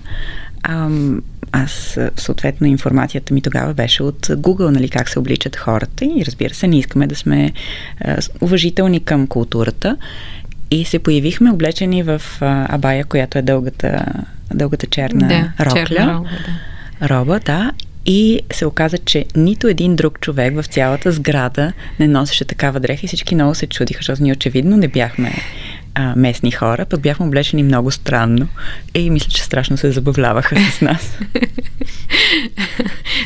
А, 0.63 0.89
аз, 1.51 1.99
съответно, 2.17 2.67
информацията 2.67 3.33
ми 3.33 3.41
тогава 3.41 3.73
беше 3.73 4.03
от 4.03 4.27
Google, 4.27 4.69
нали, 4.69 4.89
как 4.89 5.09
се 5.09 5.19
обличат 5.19 5.55
хората 5.55 6.05
и 6.05 6.23
разбира 6.25 6.53
се, 6.53 6.67
не 6.67 6.79
искаме 6.79 7.07
да 7.07 7.15
сме 7.15 7.51
а, 8.01 8.17
уважителни 8.41 8.99
към 8.99 9.27
културата. 9.27 9.97
И 10.71 10.85
се 10.85 10.99
появихме 10.99 11.51
облечени 11.51 12.03
в 12.03 12.21
а, 12.41 12.75
абая, 12.75 13.05
която 13.05 13.37
е 13.37 13.41
дългата, 13.41 14.05
дългата 14.53 14.87
черна 14.87 15.27
да, 15.27 15.65
рокля. 15.65 15.85
Черна 15.85 16.13
роба, 16.13 16.29
да. 16.99 17.09
Роба, 17.09 17.39
да. 17.39 17.71
И 18.05 18.41
се 18.53 18.65
оказа, 18.65 18.97
че 18.97 19.25
нито 19.35 19.67
един 19.67 19.95
друг 19.95 20.19
човек 20.19 20.55
в 20.55 20.67
цялата 20.67 21.11
сграда 21.11 21.73
не 21.99 22.07
носеше 22.07 22.45
такава 22.45 22.79
дреха 22.79 23.05
и 23.05 23.07
всички 23.07 23.35
много 23.35 23.55
се 23.55 23.67
чудиха, 23.67 23.99
защото 23.99 24.23
ние 24.23 24.33
очевидно 24.33 24.77
не 24.77 24.87
бяхме 24.87 25.33
а, 25.95 26.13
местни 26.15 26.51
хора, 26.51 26.85
пък 26.85 27.01
бяхме 27.01 27.25
облечени 27.25 27.63
много 27.63 27.91
странно 27.91 28.47
и 28.93 29.09
мисля, 29.09 29.29
че 29.29 29.43
страшно 29.43 29.77
се 29.77 29.91
забавляваха 29.91 30.55
с 30.71 30.81
нас. 30.81 31.19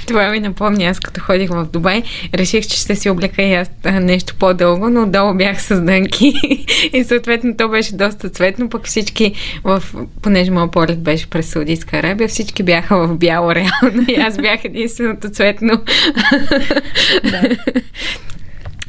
Това 0.07 0.29
ми 0.29 0.39
напомня, 0.39 0.85
аз 0.85 0.99
като 0.99 1.21
ходих 1.21 1.49
в 1.49 1.67
Дубай, 1.73 2.03
реших, 2.33 2.67
че 2.67 2.77
ще 2.77 2.95
си 2.95 3.09
облека 3.09 3.43
и 3.43 3.53
аз 3.53 3.71
нещо 4.01 4.35
по-дълго, 4.39 4.89
но 4.89 5.05
долу 5.05 5.33
бях 5.33 5.61
с 5.61 5.81
дънки 5.81 6.33
и 6.93 7.03
съответно 7.03 7.57
то 7.57 7.69
беше 7.69 7.95
доста 7.95 8.29
цветно, 8.29 8.69
пък 8.69 8.85
всички, 8.85 9.33
в, 9.63 9.83
понеже 10.21 10.51
моят 10.51 10.71
полет 10.71 10.99
беше 10.99 11.29
през 11.29 11.49
Саудитска 11.49 11.97
Арабия, 11.97 12.27
всички 12.27 12.63
бяха 12.63 13.07
в 13.07 13.17
бяло 13.17 13.51
реално 13.55 14.05
и 14.07 14.15
аз 14.15 14.37
бях 14.37 14.65
единственото 14.65 15.29
цветно. 15.29 15.81
да. 17.23 17.41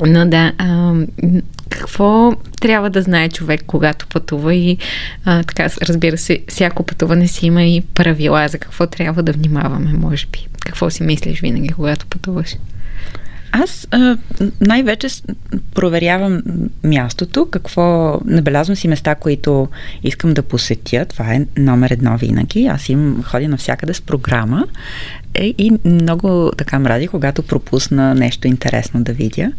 Но 0.06 0.26
да, 0.26 0.52
а, 0.58 0.94
какво 1.68 2.32
трябва 2.60 2.90
да 2.90 3.02
знае 3.02 3.28
човек, 3.28 3.62
когато 3.66 4.06
пътува 4.06 4.54
и 4.54 4.78
а, 5.24 5.42
така, 5.42 5.68
разбира 5.82 6.18
се, 6.18 6.38
всяко 6.48 6.82
пътуване 6.82 7.28
си 7.28 7.46
има 7.46 7.64
и 7.64 7.80
правила 7.94 8.48
за 8.48 8.58
какво 8.58 8.86
трябва 8.86 9.22
да 9.22 9.32
внимаваме, 9.32 9.92
може 9.92 10.26
би. 10.26 10.46
Какво 10.66 10.90
си 10.90 11.02
мислиш 11.02 11.40
винаги, 11.40 11.68
когато 11.68 12.06
пътуваш? 12.06 12.56
Аз 13.52 13.88
а, 13.90 14.16
най-вече 14.60 15.08
проверявам 15.74 16.42
мястото, 16.84 17.46
какво 17.50 18.18
набелязвам 18.24 18.76
си 18.76 18.88
места, 18.88 19.14
които 19.14 19.68
искам 20.02 20.34
да 20.34 20.42
посетя. 20.42 21.06
Това 21.08 21.34
е 21.34 21.46
номер 21.56 21.90
едно 21.90 22.16
винаги. 22.18 22.66
Аз 22.66 22.88
им 22.88 23.22
ходя 23.22 23.48
навсякъде 23.48 23.94
с 23.94 24.00
програма 24.00 24.66
е, 25.34 25.54
и 25.58 25.72
много 25.84 26.52
така 26.56 26.78
мрази, 26.78 27.08
когато 27.08 27.42
пропусна 27.42 28.14
нещо 28.14 28.46
интересно 28.46 29.02
да 29.02 29.12
видя. 29.12 29.52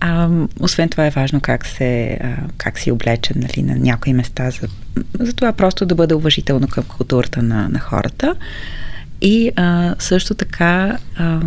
А, 0.00 0.28
освен 0.60 0.88
това 0.88 1.06
е 1.06 1.10
важно 1.10 1.40
как, 1.40 1.66
се, 1.66 2.18
а, 2.22 2.36
как 2.56 2.78
си 2.78 2.90
облечен 2.90 3.36
нали, 3.36 3.62
на 3.62 3.76
някои 3.76 4.12
места, 4.12 4.50
за, 4.50 4.68
за 5.20 5.32
това 5.32 5.52
просто 5.52 5.86
да 5.86 5.94
бъде 5.94 6.14
уважително 6.14 6.68
към 6.68 6.84
културата 6.84 7.42
на, 7.42 7.68
на 7.68 7.78
хората. 7.78 8.34
И 9.20 9.50
а, 9.56 9.94
също 9.98 10.34
така 10.34 10.98
а, 11.16 11.40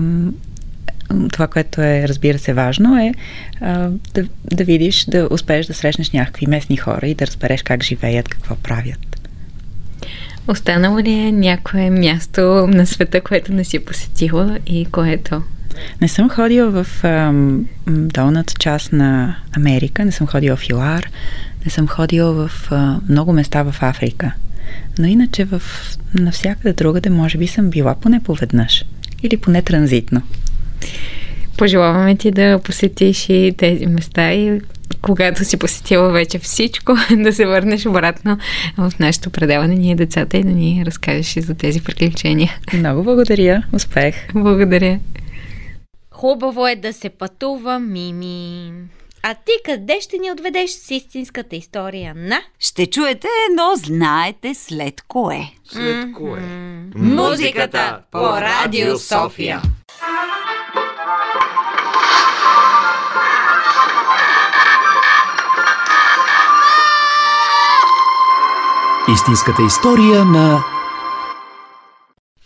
това, 1.31 1.47
което 1.47 1.81
е, 1.81 2.07
разбира 2.07 2.39
се, 2.39 2.53
важно 2.53 2.99
е 2.99 3.13
а, 3.61 3.89
да, 4.13 4.27
да 4.53 4.63
видиш, 4.63 5.05
да 5.05 5.27
успееш 5.31 5.65
да 5.65 5.73
срещнеш 5.73 6.11
някакви 6.11 6.47
местни 6.47 6.77
хора 6.77 7.07
и 7.07 7.15
да 7.15 7.27
разбереш 7.27 7.63
как 7.63 7.83
живеят, 7.83 8.27
какво 8.27 8.55
правят. 8.55 8.99
Останало 10.47 10.99
ли 10.99 11.11
е 11.11 11.31
някое 11.31 11.89
място 11.89 12.41
на 12.67 12.85
света, 12.85 13.21
което 13.21 13.53
не 13.53 13.63
си 13.63 13.79
посетила 13.79 14.59
и 14.67 14.85
което? 14.85 15.43
Не 16.01 16.07
съм 16.07 16.29
ходила 16.29 16.83
в 16.83 17.03
ам, 17.03 17.65
долната 17.87 18.53
част 18.59 18.93
на 18.93 19.35
Америка, 19.57 20.05
не 20.05 20.11
съм 20.11 20.27
ходила 20.27 20.55
в 20.55 20.69
ЮАР, 20.69 21.09
не 21.65 21.71
съм 21.71 21.87
ходила 21.87 22.47
в 22.47 22.71
а, 22.71 22.99
много 23.09 23.33
места 23.33 23.63
в 23.63 23.75
Африка. 23.81 24.31
Но 24.99 25.07
иначе 25.07 25.45
в 25.45 25.61
навсякъде 26.13 26.73
другаде 26.73 27.09
може 27.09 27.37
би 27.37 27.47
съм 27.47 27.69
била 27.69 27.95
поне 27.95 28.19
поведнъж. 28.23 28.85
Или 29.23 29.37
поне 29.37 29.61
транзитно. 29.61 30.21
Пожелаваме 31.57 32.15
ти 32.17 32.31
да 32.31 32.59
посетиш 32.63 33.29
и 33.29 33.53
тези 33.57 33.85
места 33.85 34.33
и 34.33 34.61
когато 35.01 35.45
си 35.45 35.57
посетила 35.57 36.09
вече 36.09 36.39
всичко, 36.39 36.95
да 37.17 37.33
се 37.33 37.45
върнеш 37.45 37.85
обратно 37.85 38.37
в 38.77 38.91
нашето 38.99 39.29
предаване 39.29 39.75
ние 39.75 39.95
децата 39.95 40.37
и 40.37 40.43
да 40.43 40.49
ни 40.49 40.83
разкажеш 40.85 41.37
и 41.37 41.41
за 41.41 41.55
тези 41.55 41.83
приключения. 41.83 42.59
Много 42.73 43.03
благодаря. 43.03 43.63
Успех. 43.73 44.15
Благодаря. 44.33 44.99
Хубаво 46.11 46.67
е 46.67 46.75
да 46.75 46.93
се 46.93 47.09
пътува, 47.09 47.79
Мими. 47.79 48.71
А 49.23 49.33
ти 49.33 49.51
къде 49.65 49.97
ще 50.01 50.17
ни 50.17 50.31
отведеш 50.31 50.69
с 50.69 50.91
истинската 50.91 51.55
история 51.55 52.13
на? 52.15 52.41
Ще 52.59 52.85
чуете, 52.85 53.27
но 53.55 53.71
знаете 53.75 54.53
след 54.55 55.01
кое. 55.01 55.51
След 55.69 56.13
кое? 56.13 56.41
Музиката 56.95 57.99
по 58.11 58.19
Радио 58.19 58.97
София. 58.97 59.61
Истинската 69.13 69.63
история 69.63 70.25
на 70.25 70.63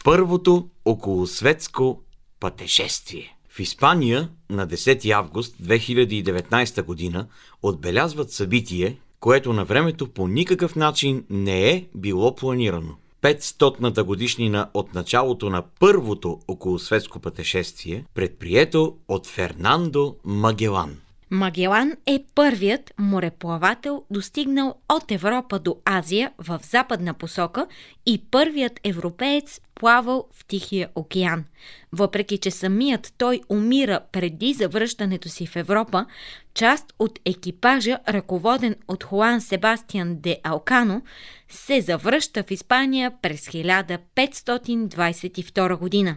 Първото 0.03 0.67
околосветско 0.86 2.01
пътешествие. 2.39 3.38
В 3.50 3.60
Испания 3.60 4.29
на 4.50 4.67
10 4.67 5.12
август 5.12 5.55
2019 5.63 6.84
година 6.84 7.27
отбелязват 7.62 8.31
събитие, 8.31 8.98
което 9.20 9.53
на 9.53 9.65
времето 9.65 10.08
по 10.08 10.27
никакъв 10.27 10.75
начин 10.75 11.25
не 11.29 11.70
е 11.70 11.88
било 11.96 12.36
планирано. 12.36 12.96
500-ната 13.21 14.03
годишнина 14.03 14.69
от 14.73 14.93
началото 14.93 15.49
на 15.49 15.63
първото 15.79 16.39
околосветско 16.47 17.19
пътешествие, 17.19 18.05
предприето 18.13 18.95
от 19.07 19.27
Фернандо 19.27 20.15
Магелан. 20.25 20.97
Магелан 21.33 21.93
е 22.05 22.23
първият 22.35 22.93
мореплавател, 22.97 24.03
достигнал 24.09 24.75
от 24.89 25.11
Европа 25.11 25.59
до 25.59 25.77
Азия 25.85 26.31
в 26.38 26.59
западна 26.63 27.13
посока 27.13 27.67
и 28.05 28.23
първият 28.31 28.79
европеец 28.83 29.61
плавал 29.75 30.27
в 30.33 30.45
Тихия 30.45 30.89
океан. 30.95 31.45
Въпреки, 31.91 32.38
че 32.38 32.51
самият 32.51 33.13
той 33.17 33.41
умира 33.50 34.00
преди 34.11 34.53
завръщането 34.53 35.29
си 35.29 35.47
в 35.47 35.55
Европа, 35.55 36.05
част 36.53 36.93
от 37.00 37.19
екипажа, 37.25 38.00
ръководен 38.09 38.75
от 38.88 39.03
Хуан 39.03 39.41
Себастиан 39.41 40.17
де 40.19 40.39
Алкано, 40.43 41.01
се 41.50 41.81
завръща 41.81 42.43
в 42.43 42.51
Испания 42.51 43.11
през 43.21 43.47
1522 43.47 45.77
година. 45.77 46.15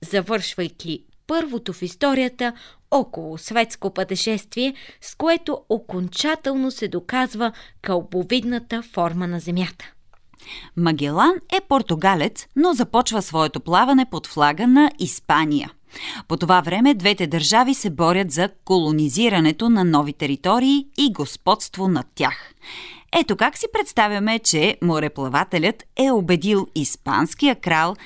Завършвайки 0.00 1.04
първото 1.26 1.72
в 1.72 1.82
историята 1.82 2.52
около 2.96 3.38
светско 3.38 3.94
пътешествие, 3.94 4.74
с 5.00 5.14
което 5.14 5.60
окончателно 5.68 6.70
се 6.70 6.88
доказва 6.88 7.52
кълбовидната 7.82 8.82
форма 8.82 9.26
на 9.26 9.40
Земята. 9.40 9.92
Магелан 10.76 11.32
е 11.56 11.60
португалец, 11.60 12.46
но 12.56 12.72
започва 12.72 13.22
своето 13.22 13.60
плаване 13.60 14.06
под 14.10 14.26
флага 14.26 14.66
на 14.66 14.90
Испания. 14.98 15.70
По 16.28 16.36
това 16.36 16.60
време 16.60 16.94
двете 16.94 17.26
държави 17.26 17.74
се 17.74 17.90
борят 17.90 18.30
за 18.30 18.48
колонизирането 18.64 19.68
на 19.68 19.84
нови 19.84 20.12
територии 20.12 20.86
и 20.98 21.12
господство 21.12 21.88
над 21.88 22.06
тях. 22.14 22.54
Ето 23.20 23.36
как 23.36 23.58
си 23.58 23.66
представяме, 23.72 24.38
че 24.38 24.76
мореплавателят 24.82 25.84
е 25.96 26.10
убедил 26.10 26.66
испанския 26.74 27.54
крал 27.54 27.96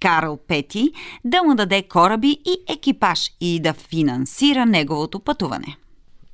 Карл 0.00 0.38
Пети 0.48 0.92
да 1.24 1.42
му 1.42 1.54
даде 1.54 1.82
кораби 1.82 2.28
и 2.28 2.72
екипаж 2.72 3.20
и 3.40 3.60
да 3.60 3.72
финансира 3.72 4.66
неговото 4.66 5.20
пътуване. 5.20 5.76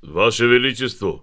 Ваше 0.03 0.47
Величество, 0.47 1.21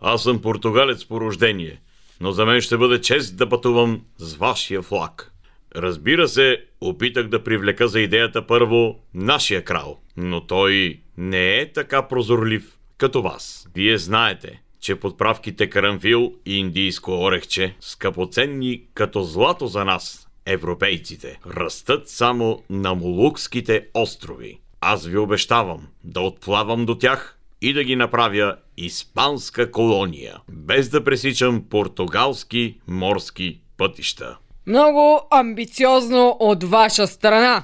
аз 0.00 0.22
съм 0.22 0.42
португалец 0.42 1.04
по 1.04 1.20
рождение, 1.20 1.80
но 2.20 2.32
за 2.32 2.46
мен 2.46 2.60
ще 2.60 2.76
бъде 2.76 3.00
чест 3.00 3.36
да 3.36 3.48
пътувам 3.48 4.00
с 4.18 4.34
вашия 4.34 4.82
флаг. 4.82 5.32
Разбира 5.76 6.28
се, 6.28 6.64
опитах 6.80 7.28
да 7.28 7.44
привлека 7.44 7.88
за 7.88 8.00
идеята 8.00 8.46
първо 8.46 8.98
нашия 9.14 9.64
крал, 9.64 9.98
но 10.16 10.40
той 10.40 11.00
не 11.16 11.56
е 11.56 11.72
така 11.72 12.08
прозорлив 12.08 12.78
като 12.98 13.22
вас. 13.22 13.68
Вие 13.74 13.98
знаете, 13.98 14.60
че 14.80 14.96
подправките 14.96 15.70
карамфил 15.70 16.34
и 16.46 16.58
индийско 16.58 17.10
орехче, 17.10 17.76
скъпоценни 17.80 18.82
като 18.94 19.22
злато 19.22 19.66
за 19.66 19.84
нас, 19.84 20.25
европейците, 20.46 21.38
растат 21.56 22.08
само 22.08 22.62
на 22.70 22.94
Молукските 22.94 23.86
острови. 23.94 24.58
Аз 24.80 25.06
ви 25.06 25.18
обещавам 25.18 25.86
да 26.04 26.20
отплавам 26.20 26.86
до 26.86 26.98
тях 26.98 27.38
и 27.62 27.72
да 27.72 27.84
ги 27.84 27.96
направя 27.96 28.56
испанска 28.76 29.70
колония, 29.70 30.36
без 30.48 30.88
да 30.88 31.04
пресичам 31.04 31.64
португалски 31.70 32.80
морски 32.88 33.60
пътища. 33.76 34.36
Много 34.66 35.20
амбициозно 35.30 36.36
от 36.40 36.64
ваша 36.64 37.06
страна. 37.06 37.62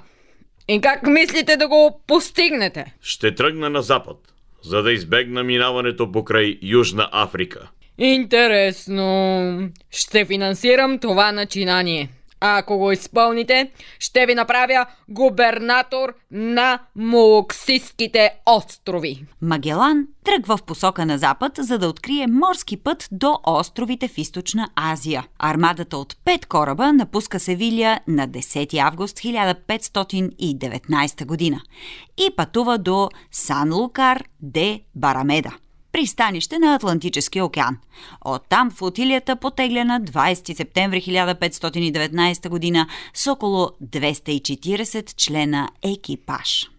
И 0.69 0.81
как 0.81 1.07
мислите 1.07 1.57
да 1.57 1.69
го 1.69 2.03
постигнете? 2.07 2.95
Ще 3.01 3.35
тръгна 3.35 3.71
на 3.71 3.83
запад, 3.83 4.17
за 4.63 4.83
да 4.83 4.93
избегна 4.93 5.43
минаването 5.43 6.13
покрай 6.13 6.59
Южна 6.63 7.09
Африка. 7.13 7.71
Интересно. 7.99 9.71
Ще 9.91 10.25
финансирам 10.25 10.99
това 10.99 11.33
начинание. 11.33 12.09
А 12.45 12.59
ако 12.59 12.79
го 12.79 12.93
изпълните, 12.93 13.71
ще 13.99 14.27
ви 14.27 14.35
направя 14.35 14.87
губернатор 15.09 16.15
на 16.31 16.79
Молоксиските 16.97 18.31
острови. 18.47 19.25
Магелан 19.43 20.07
тръгва 20.25 20.57
в 20.57 20.63
посока 20.63 21.07
на 21.07 21.19
запад, 21.19 21.53
за 21.59 21.79
да 21.79 21.89
открие 21.89 22.27
морски 22.27 22.77
път 22.77 23.09
до 23.13 23.39
островите 23.47 24.09
в 24.09 24.19
източна 24.19 24.69
Азия. 24.77 25.27
Армадата 25.39 25.97
от 25.97 26.17
пет 26.25 26.47
кораба 26.47 26.93
напуска 26.93 27.41
Севилия 27.41 28.01
на 28.09 28.29
10 28.29 28.79
август 28.79 29.19
1519 29.19 31.27
година 31.27 31.61
и 32.19 32.37
пътува 32.37 32.79
до 32.79 33.09
Сан 33.31 33.75
Лукар 33.75 34.25
де 34.41 34.81
Барамеда 34.95 35.53
пристанище 35.93 36.59
на 36.59 36.75
Атлантическия 36.75 37.45
океан. 37.45 37.79
Оттам 38.25 38.71
флотилията 38.71 39.37
потегля 39.37 39.85
на 39.85 40.01
20 40.01 40.57
септември 40.57 41.03
1519 41.03 42.49
година 42.49 42.87
с 43.15 43.33
около 43.33 43.71
240 43.85 45.17
члена 45.17 45.69
екипаж. 45.83 46.71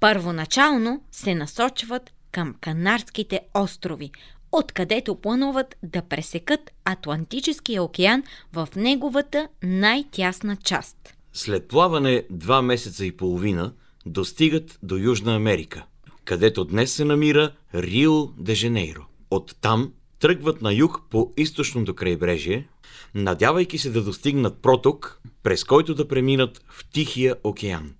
Първоначално 0.00 1.00
се 1.12 1.34
насочват 1.34 2.12
към 2.32 2.54
Канарските 2.60 3.40
острови, 3.54 4.10
откъдето 4.52 5.14
плануват 5.14 5.76
да 5.82 6.02
пресекат 6.02 6.70
Атлантическия 6.84 7.82
океан 7.82 8.22
в 8.52 8.68
неговата 8.76 9.48
най-тясна 9.62 10.56
част. 10.56 10.96
След 11.32 11.68
плаване 11.68 12.24
два 12.30 12.62
месеца 12.62 13.06
и 13.06 13.16
половина 13.16 13.72
достигат 14.06 14.78
до 14.82 14.96
Южна 14.96 15.34
Америка, 15.34 15.84
където 16.24 16.64
днес 16.64 16.92
се 16.92 17.04
намира 17.04 17.52
Рио 17.74 18.26
де 18.26 18.54
Жанейро. 18.54 19.02
Оттам 19.30 19.92
тръгват 20.20 20.62
на 20.62 20.72
юг 20.72 21.00
по 21.10 21.32
източното 21.36 21.94
крайбрежие, 21.94 22.68
надявайки 23.14 23.78
се 23.78 23.90
да 23.90 24.02
достигнат 24.02 24.62
проток, 24.62 25.20
през 25.42 25.64
който 25.64 25.94
да 25.94 26.08
преминат 26.08 26.62
в 26.68 26.84
Тихия 26.92 27.36
океан. 27.44 27.90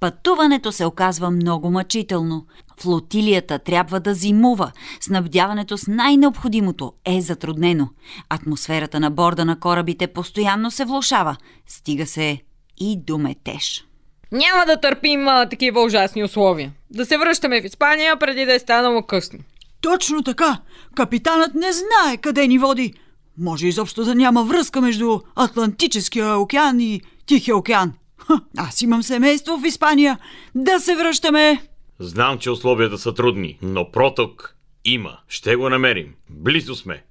Пътуването 0.00 0.72
се 0.72 0.84
оказва 0.84 1.30
много 1.30 1.70
мъчително. 1.70 2.46
Флотилията 2.80 3.58
трябва 3.58 4.00
да 4.00 4.14
зимува. 4.14 4.72
Снабдяването 5.00 5.78
с 5.78 5.86
най-необходимото 5.86 6.92
е 7.04 7.20
затруднено. 7.20 7.88
Атмосферата 8.28 9.00
на 9.00 9.10
борда 9.10 9.44
на 9.44 9.60
корабите 9.60 10.06
постоянно 10.06 10.70
се 10.70 10.84
влушава. 10.84 11.36
Стига 11.66 12.06
се 12.06 12.40
и 12.80 12.98
до 13.06 13.18
метеж. 13.18 13.87
Няма 14.32 14.66
да 14.66 14.80
търпим 14.80 15.28
а, 15.28 15.48
такива 15.48 15.82
ужасни 15.82 16.24
условия. 16.24 16.72
Да 16.90 17.06
се 17.06 17.18
връщаме 17.18 17.62
в 17.62 17.64
Испания 17.64 18.18
преди 18.18 18.44
да 18.44 18.54
е 18.54 18.58
станало 18.58 19.02
късно. 19.02 19.38
Точно 19.80 20.22
така. 20.22 20.58
Капитанът 20.94 21.54
не 21.54 21.72
знае 21.72 22.16
къде 22.16 22.46
ни 22.46 22.58
води. 22.58 22.94
Може 23.38 23.66
изобщо 23.66 24.04
да 24.04 24.14
няма 24.14 24.44
връзка 24.44 24.80
между 24.80 25.20
Атлантическия 25.36 26.38
океан 26.38 26.80
и 26.80 27.00
Тихия 27.26 27.56
океан. 27.56 27.92
Ха, 28.16 28.40
аз 28.56 28.82
имам 28.82 29.02
семейство 29.02 29.58
в 29.58 29.64
Испания. 29.64 30.18
Да 30.54 30.80
се 30.80 30.96
връщаме. 30.96 31.62
Знам, 31.98 32.38
че 32.38 32.50
условията 32.50 32.98
са 32.98 33.14
трудни, 33.14 33.58
но 33.62 33.90
проток 33.90 34.56
има. 34.84 35.18
Ще 35.28 35.56
го 35.56 35.68
намерим. 35.68 36.14
Близо 36.30 36.74
сме. 36.74 37.02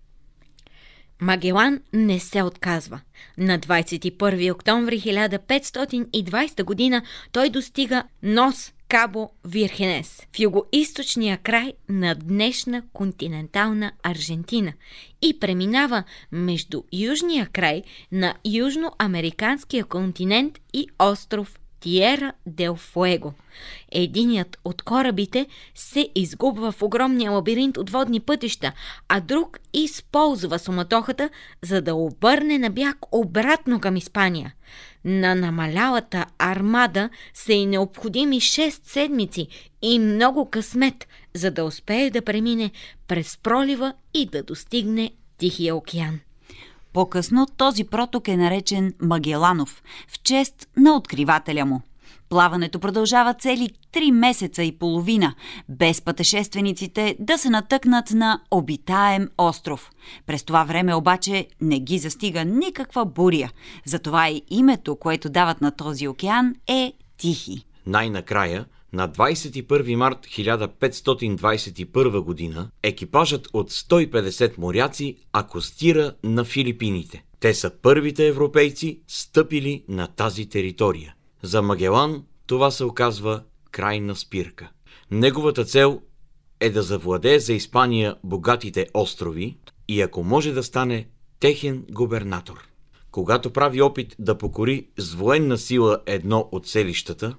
Магелан 1.21 1.82
не 1.93 2.19
се 2.19 2.43
отказва. 2.43 3.01
На 3.38 3.60
21 3.60 4.53
октомври 4.53 4.99
1520 5.01 6.63
година 6.63 7.01
той 7.32 7.49
достига 7.49 8.03
Нос 8.23 8.73
Кабо 8.89 9.30
Вирхенес 9.45 10.27
в 10.36 10.39
югоисточния 10.39 11.38
край 11.38 11.73
на 11.89 12.15
днешна 12.15 12.84
континентална 12.93 13.91
Аржентина 14.03 14.73
и 15.21 15.39
преминава 15.39 16.03
между 16.32 16.84
южния 16.93 17.47
край 17.53 17.84
на 18.12 18.36
южноамериканския 18.45 19.86
континент 19.86 20.60
и 20.73 20.88
остров 20.99 21.60
Тиера 21.79 22.33
дел 22.45 22.75
Фуего. 22.75 23.33
Единият 23.91 24.57
от 24.65 24.81
корабите 24.81 25.47
се 25.75 26.09
изгубва 26.15 26.71
в 26.71 26.81
огромния 26.81 27.31
лабиринт 27.31 27.77
от 27.77 27.89
водни 27.89 28.19
пътища, 28.19 28.71
а 29.07 29.19
друг 29.19 29.59
използва 29.73 30.59
суматохата, 30.59 31.29
за 31.61 31.81
да 31.81 31.95
обърне 31.95 32.57
на 32.57 32.69
бяг 32.69 32.97
обратно 33.11 33.79
към 33.79 33.95
Испания. 33.95 34.53
На 35.05 35.35
намалялата 35.35 36.25
армада 36.39 37.09
са 37.33 37.53
и 37.53 37.65
необходими 37.65 38.41
6 38.41 38.69
седмици 38.83 39.47
и 39.81 39.99
много 39.99 40.49
късмет, 40.49 41.07
за 41.33 41.51
да 41.51 41.63
успее 41.63 42.09
да 42.09 42.21
премине 42.21 42.71
през 43.07 43.37
пролива 43.37 43.93
и 44.13 44.25
да 44.25 44.43
достигне 44.43 45.11
Тихия 45.37 45.75
океан. 45.75 46.19
По-късно 46.97 47.47
този 47.57 47.83
проток 47.83 48.27
е 48.27 48.38
наречен 48.38 48.93
Магеланов, 49.01 49.83
в 50.07 50.23
чест 50.23 50.67
на 50.77 50.95
откривателя 50.95 51.65
му. 51.65 51.81
Плаването 52.29 52.79
продължава 52.79 53.33
цели 53.33 53.69
3 53.93 54.12
месеца 54.12 54.63
и 54.63 54.77
половина, 54.77 55.36
без 55.69 56.01
пътешествениците 56.01 57.15
да 57.19 57.38
се 57.38 57.49
натъкнат 57.49 58.12
на 58.12 58.41
обитаем 58.51 59.29
остров. 59.38 59.91
През 60.25 60.43
това 60.43 60.63
време 60.63 60.95
обаче 60.95 61.47
не 61.62 61.79
ги 61.79 61.97
застига 61.97 62.45
никаква 62.45 63.05
буря. 63.05 63.49
Затова 63.86 64.29
и 64.29 64.41
името, 64.49 64.95
което 64.95 65.29
дават 65.29 65.62
на 65.62 65.71
този 65.71 66.07
океан 66.07 66.55
е 66.67 66.93
Тихи. 67.17 67.65
Най-накрая, 67.86 68.65
на 68.93 69.10
21 69.10 69.95
март 69.95 70.26
1521 70.26 72.19
година, 72.19 72.69
екипажът 72.84 73.47
от 73.54 73.71
150 73.71 74.58
моряци 74.58 75.17
акостира 75.34 76.13
на 76.23 76.43
Филипините. 76.45 77.23
Те 77.39 77.54
са 77.54 77.71
първите 77.82 78.28
европейци, 78.28 79.02
стъпили 79.08 79.84
на 79.88 80.08
тази 80.08 80.50
територия. 80.50 81.15
За 81.41 81.62
Магелан 81.62 82.23
това 82.47 82.71
се 82.71 82.84
оказва 82.84 83.43
крайна 83.71 84.15
спирка. 84.15 84.69
Неговата 85.12 85.65
цел 85.65 86.02
е 86.60 86.69
да 86.69 86.84
завладее 86.84 87.39
за 87.39 87.54
Испания 87.54 88.15
богатите 88.23 88.88
острови 88.93 89.58
и 89.88 90.02
ако 90.02 90.23
може 90.23 90.52
да 90.52 90.63
стане 90.63 91.08
техен 91.39 91.86
губернатор. 91.91 92.67
Когато 93.12 93.54
прави 93.54 93.82
опит 93.82 94.15
да 94.19 94.38
покори 94.38 94.88
с 94.97 95.13
военна 95.13 95.58
сила 95.58 96.00
едно 96.06 96.50
от 96.52 96.67
селищата, 96.67 97.36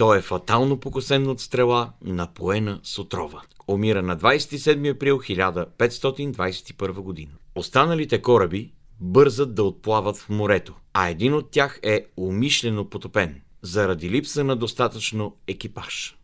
той 0.00 0.18
е 0.18 0.22
фатално 0.22 0.80
покосен 0.80 1.28
от 1.28 1.40
стрела, 1.40 1.90
напоена 2.04 2.80
с 2.82 2.98
отрова. 2.98 3.42
Умира 3.68 4.02
на 4.02 4.16
27 4.16 4.90
април 4.94 5.18
1521 5.18 6.92
година. 6.92 7.32
Останалите 7.54 8.22
кораби 8.22 8.72
бързат 9.00 9.54
да 9.54 9.62
отплават 9.62 10.16
в 10.16 10.28
морето, 10.28 10.74
а 10.94 11.08
един 11.08 11.34
от 11.34 11.50
тях 11.50 11.80
е 11.82 12.06
умишлено 12.16 12.84
потопен, 12.84 13.40
заради 13.62 14.10
липса 14.10 14.44
на 14.44 14.56
достатъчно 14.56 15.36
екипаж. 15.46 16.16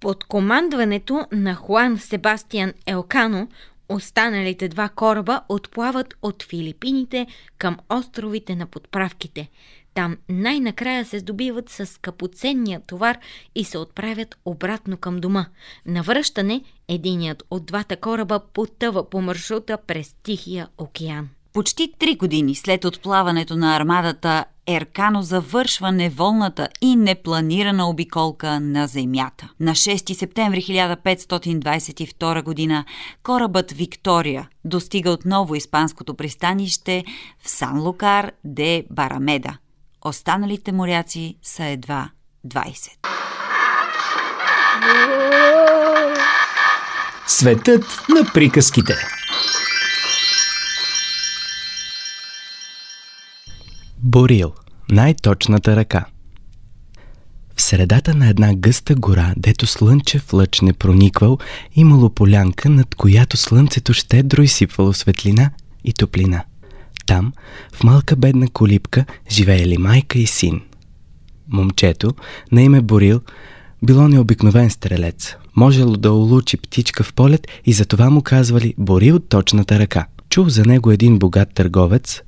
Под 0.00 0.24
командването 0.24 1.26
на 1.32 1.54
Хуан 1.54 1.98
Себастиан 1.98 2.72
Елкано, 2.86 3.48
останалите 3.88 4.68
два 4.68 4.88
кораба 4.88 5.40
отплават 5.48 6.14
от 6.22 6.42
Филипините 6.42 7.26
към 7.58 7.78
островите 7.90 8.56
на 8.56 8.66
подправките. 8.66 9.48
Там 10.00 10.16
най-накрая 10.28 11.04
се 11.04 11.18
здобиват 11.18 11.68
с 11.68 11.86
скъпоценния 11.86 12.80
товар 12.86 13.18
и 13.54 13.64
се 13.64 13.78
отправят 13.78 14.38
обратно 14.44 14.96
към 14.96 15.16
дома. 15.16 15.46
На 15.86 16.02
връщане 16.02 16.62
единият 16.88 17.42
от 17.50 17.66
двата 17.66 17.96
кораба 17.96 18.40
потъва 18.52 19.10
по 19.10 19.20
маршрута 19.20 19.78
през 19.86 20.14
Тихия 20.22 20.68
океан. 20.78 21.28
Почти 21.52 21.92
три 21.98 22.14
години 22.14 22.54
след 22.54 22.84
отплаването 22.84 23.56
на 23.56 23.76
армадата, 23.76 24.44
Еркано 24.66 25.22
завършва 25.22 25.92
неволната 25.92 26.68
и 26.80 26.96
непланирана 26.96 27.88
обиколка 27.88 28.60
на 28.60 28.86
Земята. 28.86 29.48
На 29.60 29.70
6 29.70 30.12
септември 30.12 30.62
1522 30.62 32.42
година 32.42 32.84
корабът 33.22 33.70
Виктория 33.70 34.48
достига 34.64 35.10
отново 35.10 35.54
испанското 35.54 36.14
пристанище 36.14 37.04
в 37.40 37.50
Сан-Лукар 37.50 38.32
де 38.44 38.84
Барамеда. 38.90 39.58
Останалите 40.04 40.72
моряци 40.72 41.36
са 41.42 41.64
едва 41.64 42.10
20. 42.46 42.88
Светът 47.26 47.84
на 48.08 48.32
приказките. 48.34 48.94
Борил– 53.98 54.52
най-точната 54.90 55.76
ръка. 55.76 56.04
В 57.56 57.62
средата 57.62 58.14
на 58.14 58.28
една 58.28 58.54
гъста 58.54 58.94
гора, 58.94 59.34
дето 59.36 59.66
слънчев 59.66 60.32
лъч 60.32 60.60
не 60.60 60.72
прониквал, 60.72 61.38
имало 61.74 62.10
полянка, 62.10 62.70
над 62.70 62.94
която 62.94 63.36
слънцето 63.36 63.92
щедро 63.92 64.42
изсипвало 64.42 64.92
светлина 64.92 65.50
и 65.84 65.92
топлина. 65.92 66.44
Там, 67.10 67.32
в 67.72 67.84
малка 67.84 68.16
бедна 68.16 68.48
колипка, 68.48 69.04
живеели 69.30 69.78
майка 69.78 70.18
и 70.18 70.26
син. 70.26 70.60
Момчето, 71.48 72.14
на 72.52 72.62
име 72.62 72.80
Борил, 72.80 73.20
било 73.82 74.08
необикновен 74.08 74.70
стрелец. 74.70 75.36
Можело 75.56 75.96
да 75.96 76.12
улучи 76.12 76.56
птичка 76.56 77.02
в 77.02 77.14
полет 77.14 77.48
и 77.66 77.72
затова 77.72 78.10
му 78.10 78.22
казвали 78.22 78.74
Борил 78.78 79.18
точната 79.18 79.78
ръка. 79.78 80.06
Чул 80.28 80.48
за 80.48 80.64
него 80.64 80.90
един 80.90 81.18
богат 81.18 81.54
търговец, 81.54 82.20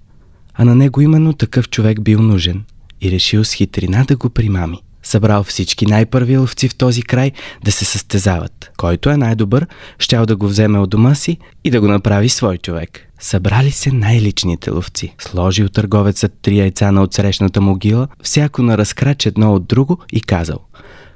а 0.54 0.64
на 0.64 0.74
него 0.74 1.00
именно 1.00 1.32
такъв 1.32 1.68
човек 1.68 2.00
бил 2.00 2.22
нужен 2.22 2.64
и 3.00 3.10
решил 3.10 3.44
с 3.44 3.52
хитрина 3.52 4.04
да 4.08 4.16
го 4.16 4.30
примами. 4.30 4.78
Събрал 5.02 5.44
всички 5.44 5.86
най-първи 5.86 6.38
ловци 6.38 6.68
в 6.68 6.74
този 6.74 7.02
край 7.02 7.32
да 7.64 7.72
се 7.72 7.84
състезават. 7.84 8.70
Който 8.76 9.10
е 9.10 9.16
най-добър, 9.16 9.66
щял 9.98 10.26
да 10.26 10.36
го 10.36 10.48
вземе 10.48 10.78
от 10.78 10.90
дома 10.90 11.14
си 11.14 11.38
и 11.64 11.70
да 11.70 11.80
го 11.80 11.88
направи 11.88 12.28
свой 12.28 12.58
човек. 12.58 13.00
Събрали 13.20 13.70
се 13.70 13.92
най-личните 13.92 14.70
ловци. 14.70 15.14
Сложил 15.18 15.68
търговецът 15.68 16.32
три 16.42 16.58
яйца 16.58 16.92
на 16.92 17.02
отсрещната 17.02 17.60
могила, 17.60 18.08
всяко 18.22 18.62
на 18.62 18.78
разкрач 18.78 19.26
едно 19.26 19.54
от 19.54 19.66
друго 19.66 19.98
и 20.12 20.20
казал 20.20 20.58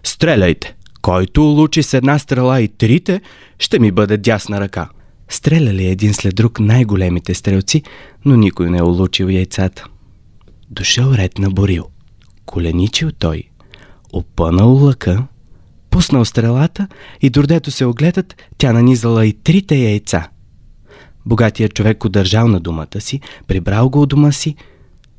«Стреляйте! 0.04 0.76
Който 1.02 1.50
улучи 1.50 1.82
с 1.82 1.94
една 1.94 2.18
стрела 2.18 2.60
и 2.60 2.68
трите, 2.68 3.20
ще 3.58 3.78
ми 3.78 3.90
бъде 3.90 4.16
дясна 4.16 4.60
ръка». 4.60 4.88
Стреляли 5.28 5.86
един 5.86 6.14
след 6.14 6.34
друг 6.34 6.60
най-големите 6.60 7.34
стрелци, 7.34 7.82
но 8.24 8.36
никой 8.36 8.70
не 8.70 8.78
е 8.78 8.82
улучил 8.82 9.26
яйцата. 9.26 9.84
Дошъл 10.70 11.12
ред 11.12 11.38
на 11.38 11.50
Борил. 11.50 11.86
Коленичил 12.46 13.10
той, 13.18 13.42
опънал 14.12 14.84
лъка, 14.84 15.26
пуснал 15.90 16.24
стрелата 16.24 16.88
и 17.20 17.30
дордето 17.30 17.70
се 17.70 17.84
огледат, 17.84 18.36
тя 18.58 18.72
нанизала 18.72 19.26
и 19.26 19.32
трите 19.32 19.76
яйца. 19.76 20.28
Богатият 21.26 21.74
човек 21.74 22.04
удържал 22.04 22.48
на 22.48 22.60
думата 22.60 23.00
си, 23.00 23.20
прибрал 23.46 23.88
го 23.88 24.02
от 24.02 24.08
дома 24.08 24.32
си, 24.32 24.56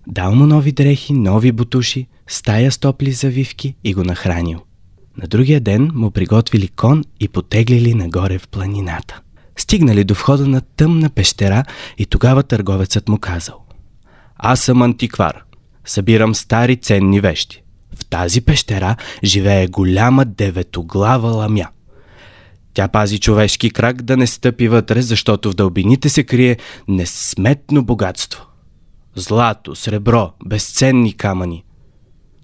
дал 0.08 0.36
му 0.36 0.45
нови 0.45 0.71
дрехи, 0.71 1.13
нови 1.13 1.52
бутуши, 1.52 2.08
стая 2.28 2.71
с 2.71 2.78
топли 2.78 3.12
завивки 3.12 3.76
и 3.84 3.93
го 3.93 4.04
нахранил. 4.04 4.60
На 5.17 5.28
другия 5.28 5.62
ден 5.62 5.91
му 5.93 6.12
приготвили 6.12 6.67
кон 6.67 7.04
и 7.19 7.28
потеглили 7.28 7.93
нагоре 7.93 8.38
в 8.38 8.47
планината. 8.47 9.21
Стигнали 9.58 10.04
до 10.04 10.13
входа 10.13 10.47
на 10.47 10.62
тъмна 10.62 11.10
пещера 11.10 11.63
и 11.97 12.06
тогава 12.06 12.43
търговецът 12.43 13.10
му 13.10 13.17
казал 13.17 13.65
Аз 14.36 14.60
съм 14.60 14.82
антиквар. 14.82 15.43
Събирам 15.86 16.36
стари 16.36 16.76
ценни 16.76 17.19
вещи. 17.19 17.63
В 17.99 18.05
тази 18.05 18.41
пещера 18.41 18.95
живее 19.23 19.67
голяма 19.67 20.25
деветоглава 20.25 21.27
ламя. 21.27 21.67
Тя 22.73 22.88
пази 22.88 23.19
човешки 23.19 23.69
крак 23.69 24.01
да 24.01 24.17
не 24.17 24.27
стъпи 24.27 24.67
вътре, 24.67 25.01
защото 25.01 25.51
в 25.51 25.55
дълбините 25.55 26.10
се 26.10 26.23
крие 26.23 26.57
несметно 26.88 27.86
богатство. 27.86 28.45
Злато, 29.15 29.75
сребро, 29.75 30.33
безценни 30.45 31.13
камъни. 31.13 31.63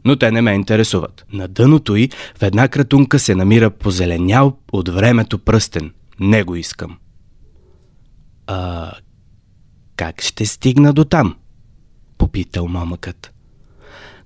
Но 0.06 0.16
те 0.16 0.32
не 0.32 0.42
ме 0.42 0.52
интересуват. 0.52 1.26
На 1.34 1.48
дъното 1.48 1.96
й 1.96 2.10
в 2.38 2.44
една 2.44 2.68
кратунка 2.68 3.20
се 3.20 3.36
намира 3.36 3.70
позеленял 3.70 4.58
от 4.72 4.90
времето 4.90 5.40
пръстен. 5.40 5.94
Не 6.20 6.44
го 6.44 6.56
искам. 6.56 6.98
А 8.48 8.92
как 9.96 10.22
ще 10.22 10.46
стигна 10.46 10.94
до 10.94 11.06
там? 11.06 11.36
Попитал 12.18 12.68
момъкът. 12.68 13.33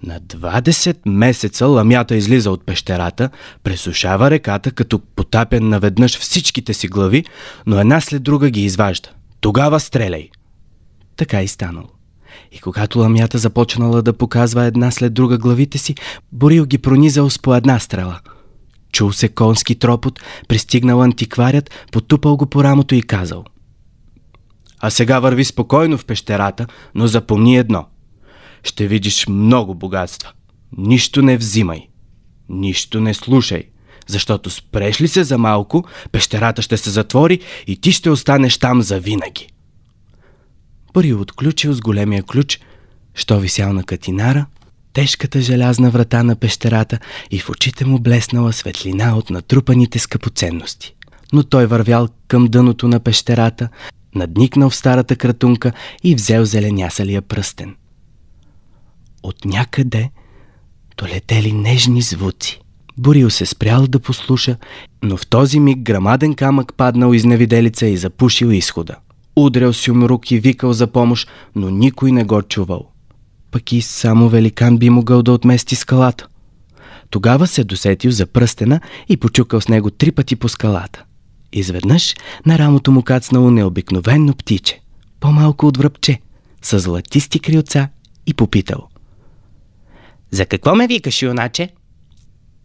На 0.04 0.20
20 0.20 0.98
месеца 1.06 1.68
ламята 1.68 2.16
излиза 2.16 2.52
от 2.52 2.66
пещерата, 2.66 3.30
пресушава 3.64 4.32
реката, 4.32 4.72
като 4.72 5.00
потапен 5.00 5.70
наведнъж 5.70 6.20
всичките 6.20 6.74
си 6.74 6.88
глави, 6.88 7.26
но 7.66 7.80
една 7.80 8.02
след 8.02 8.24
друга 8.24 8.50
ги 8.50 8.66
изважда. 8.66 9.10
Тогава 9.42 9.80
стреляй! 9.80 10.30
Така 11.16 11.42
и 11.42 11.48
станало. 11.48 11.88
И 12.52 12.60
когато 12.60 13.00
ламята 13.00 13.38
започнала 13.38 14.02
да 14.02 14.14
показва 14.14 14.64
една 14.64 14.92
след 14.92 15.14
друга 15.14 15.38
главите 15.38 15.78
си, 15.78 15.96
Борил 16.32 16.66
ги 16.66 16.78
пронизал 16.78 17.30
с 17.30 17.40
по 17.40 17.56
една 17.56 17.80
стрела. 17.80 18.20
Чул 18.92 19.12
се 19.12 19.30
конски 19.30 19.76
тропот, 19.76 20.20
пристигнал 20.48 21.02
антикварят, 21.02 21.72
потупал 21.92 22.38
го 22.38 22.46
по 22.46 22.64
рамото 22.64 22.96
и 22.96 23.02
казал– 23.02 23.46
а 24.80 24.90
сега 24.90 25.20
върви 25.20 25.46
спокойно 25.46 25.98
в 25.98 26.06
пещерата, 26.06 26.68
но 26.96 27.08
запомни 27.08 27.58
едно. 27.58 27.86
Ще 28.63 28.88
видиш 28.88 29.28
много 29.28 29.76
богатства. 29.76 30.32
Нищо 30.78 31.22
не 31.22 31.38
взимай. 31.38 31.88
Нищо 32.50 33.02
не 33.02 33.13
слушай. 33.13 33.63
Защото 34.08 34.50
спреш 34.50 35.02
ли 35.02 35.08
се 35.08 35.24
за 35.24 35.38
малко, 35.38 35.86
пещерата 36.12 36.62
ще 36.62 36.78
се 36.78 36.89
затвори 36.89 37.39
и 37.67 37.82
ти 37.82 37.91
ще 37.91 38.10
останеш 38.10 38.58
там 38.58 38.82
за 38.82 39.00
винаги. 39.00 39.48
Първи 40.93 41.13
отключил 41.13 41.74
с 41.74 41.82
големия 41.82 42.24
ключ, 42.24 42.60
що 43.13 43.39
висял 43.39 43.74
на 43.74 43.84
катинара, 43.84 44.46
тежката 44.93 45.41
желязна 45.41 45.89
врата 45.89 46.24
на 46.24 46.36
пещерата 46.36 47.00
и 47.32 47.39
в 47.39 47.50
очите 47.50 47.86
му 47.86 48.00
блеснала 48.00 48.54
светлина 48.54 49.17
от 49.17 49.30
натрупаните 49.30 50.00
скъпоценности. 50.00 50.96
Но 51.34 51.43
той 51.43 51.65
вървял 51.65 52.08
към 52.28 52.48
дъното 52.48 52.88
на 52.88 53.00
пещерата, 53.00 53.70
надникнал 54.15 54.70
в 54.70 54.76
старата 54.76 55.15
кратунка 55.15 55.72
и 56.04 56.15
взел 56.15 56.46
зеленясалия 56.46 57.22
пръстен. 57.22 57.76
От 59.28 59.46
някъде 59.46 60.10
долетели 60.98 61.52
нежни 61.52 62.02
звуци. 62.02 62.62
Борил 62.98 63.30
се 63.30 63.46
спрял 63.46 63.88
да 63.88 64.00
послуша, 64.00 64.58
но 65.04 65.18
в 65.18 65.28
този 65.28 65.60
миг 65.60 65.80
грамаден 65.80 66.36
камък 66.36 66.74
паднал 66.74 67.13
изневиделица 67.13 67.88
и 67.88 67.98
запушил 67.98 68.48
изхода. 68.48 68.96
Удрял 69.36 69.74
си 69.74 69.92
умрук 69.92 70.32
и 70.32 70.40
викал 70.40 70.74
за 70.74 70.88
помощ, 70.88 71.30
но 71.56 71.70
никой 71.70 72.12
не 72.12 72.24
го 72.24 72.42
чувал. 72.42 72.92
Пък 73.52 73.72
и 73.72 73.82
само 73.82 74.30
великан 74.30 74.78
би 74.78 74.90
могъл 74.90 75.24
да 75.24 75.32
отмести 75.32 75.76
скалата. 75.76 76.28
Тогава 77.10 77.48
се 77.48 77.63
досетил 77.63 78.12
за 78.12 78.26
пръстена 78.26 78.80
и 79.10 79.18
почукал 79.18 79.62
с 79.62 79.68
него 79.68 79.92
три 79.92 80.12
пъти 80.12 80.36
по 80.36 80.50
скалата. 80.50 81.04
Изведнъж 81.54 82.16
на 82.46 82.60
рамото 82.60 82.92
му 82.92 83.02
кацнало 83.02 83.52
необикновенно 83.52 84.34
птиче, 84.34 84.82
по-малко 85.20 85.68
от 85.68 85.78
връбче, 85.78 86.20
с 86.62 86.80
златисти 86.80 87.40
крилца 87.40 87.90
и 88.28 88.34
попитал. 88.34 88.88
За 90.32 90.46
какво 90.46 90.76
ме 90.76 90.88
викаш, 90.88 91.22
юначе? 91.22 91.70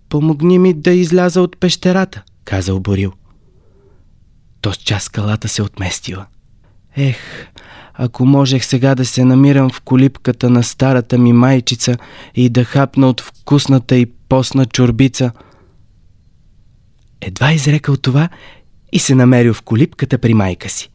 Помогни 0.08 0.58
ми 0.58 0.74
да 0.74 0.90
изляза 0.90 1.42
от 1.42 1.60
пещерата, 1.60 2.22
казал 2.44 2.80
Борил. 2.80 3.12
То 4.60 4.72
с 4.72 4.76
час 4.76 5.02
скалата 5.02 5.48
се 5.48 5.62
отместила. 5.62 6.26
Ех, 6.96 7.16
ако 7.94 8.26
можех 8.26 8.64
сега 8.64 8.94
да 8.94 9.04
се 9.04 9.24
намирам 9.24 9.70
в 9.70 9.80
колипката 9.80 10.50
на 10.50 10.62
старата 10.62 11.18
ми 11.18 11.32
майчица 11.32 11.96
и 12.34 12.48
да 12.48 12.64
хапна 12.64 13.08
от 13.08 13.20
вкусната 13.20 13.96
и 13.96 14.06
постна 14.06 14.66
чорбица. 14.66 15.32
Едва 17.20 17.52
изрекал 17.52 17.96
това 17.96 18.28
и 18.92 18.98
се 18.98 19.14
намерил 19.14 19.54
в 19.54 19.62
колипката 19.62 20.18
при 20.18 20.34
майка 20.34 20.68
си. 20.68 20.90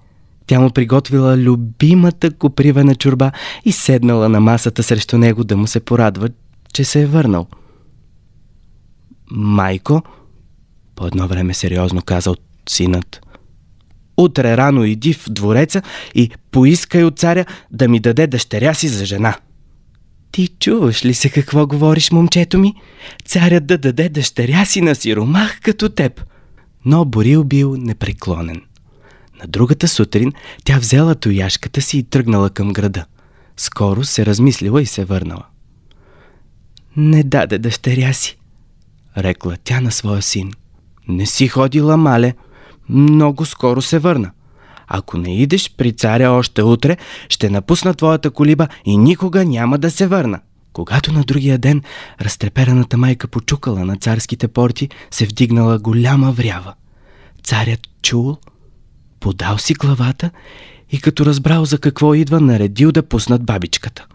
Тя 0.47 0.59
му 0.59 0.69
приготвила 0.69 1.37
любимата 1.37 2.31
копривена 2.31 2.95
чорба 2.95 3.31
и 3.65 3.71
седнала 3.71 4.29
на 4.29 4.39
масата 4.39 4.83
срещу 4.83 5.17
него 5.17 5.43
да 5.43 5.57
му 5.57 5.67
се 5.67 5.79
порадва, 5.79 6.29
че 6.73 6.83
се 6.83 7.01
е 7.01 7.05
върнал. 7.05 7.47
Майко, 9.31 10.01
по 10.95 11.07
едно 11.07 11.27
време 11.27 11.53
сериозно 11.53 12.01
казал 12.01 12.35
синът, 12.69 13.21
утре 14.17 14.57
рано 14.57 14.83
иди 14.83 15.13
в 15.13 15.29
двореца 15.29 15.81
и 16.15 16.31
поискай 16.51 17.03
от 17.03 17.19
царя 17.19 17.45
да 17.71 17.87
ми 17.87 17.99
даде 17.99 18.27
дъщеря 18.27 18.73
си 18.73 18.87
за 18.87 19.05
жена. 19.05 19.35
Ти 20.31 20.47
чуваш 20.47 21.05
ли 21.05 21.13
се 21.13 21.29
какво 21.29 21.67
говориш, 21.67 22.11
момчето 22.11 22.59
ми? 22.59 22.73
Царят 23.25 23.65
да 23.65 23.77
даде 23.77 24.09
дъщеря 24.09 24.65
си 24.65 24.81
на 24.81 24.95
сиромах 24.95 25.59
като 25.61 25.89
теб. 25.89 26.23
Но 26.85 27.05
Борил 27.05 27.43
бил 27.43 27.75
непреклонен. 27.77 28.61
На 29.41 29.47
другата 29.47 29.87
сутрин 29.87 30.33
тя 30.63 30.79
взела 30.79 31.15
тояшката 31.15 31.81
си 31.81 31.97
и 31.97 32.03
тръгнала 32.03 32.49
към 32.49 32.73
града. 32.73 33.05
Скоро 33.57 34.03
се 34.03 34.25
размислила 34.25 34.81
и 34.81 34.85
се 34.85 35.05
върнала. 35.05 35.43
Не 36.97 37.23
даде 37.23 37.57
дъщеря 37.57 38.13
си, 38.13 38.37
рекла 39.17 39.55
тя 39.63 39.81
на 39.81 39.91
своя 39.91 40.21
син. 40.21 40.51
Не 41.07 41.25
си 41.25 41.47
ходила, 41.47 41.97
мале. 41.97 42.33
Много 42.89 43.45
скоро 43.45 43.81
се 43.81 43.99
върна. 43.99 44.31
Ако 44.87 45.17
не 45.17 45.41
идеш 45.41 45.75
при 45.77 45.93
царя 45.93 46.31
още 46.31 46.63
утре, 46.63 46.97
ще 47.29 47.49
напусна 47.49 47.93
твоята 47.93 48.31
колиба 48.31 48.67
и 48.85 48.97
никога 48.97 49.45
няма 49.45 49.77
да 49.77 49.91
се 49.91 50.07
върна. 50.07 50.39
Когато 50.73 51.13
на 51.13 51.23
другия 51.23 51.57
ден 51.57 51.81
разтрепераната 52.21 52.97
майка 52.97 53.27
почукала 53.27 53.85
на 53.85 53.95
царските 53.95 54.47
порти, 54.47 54.89
се 55.11 55.25
вдигнала 55.25 55.79
голяма 55.79 56.31
врява. 56.31 56.73
Царят 57.43 57.79
чул, 58.01 58.37
подал 59.19 59.57
си 59.57 59.73
главата 59.73 60.31
и 60.91 61.01
като 61.01 61.25
разбрал 61.25 61.65
за 61.65 61.79
какво 61.79 62.13
идва, 62.13 62.41
наредил 62.41 62.91
да 62.91 63.03
пуснат 63.03 63.43
бабичката. 63.43 64.05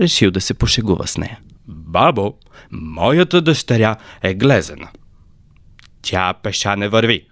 Решил 0.00 0.30
да 0.30 0.40
се 0.40 0.54
пошегува 0.54 1.06
с 1.06 1.18
нея. 1.18 1.38
Бабо, 1.70 2.34
моята 2.72 3.42
дъщеря 3.42 3.96
е 4.22 4.34
глезена. 4.34 4.88
Тя 6.02 6.34
пеша 6.42 6.76
не 6.76 6.88
върви. 6.88 7.26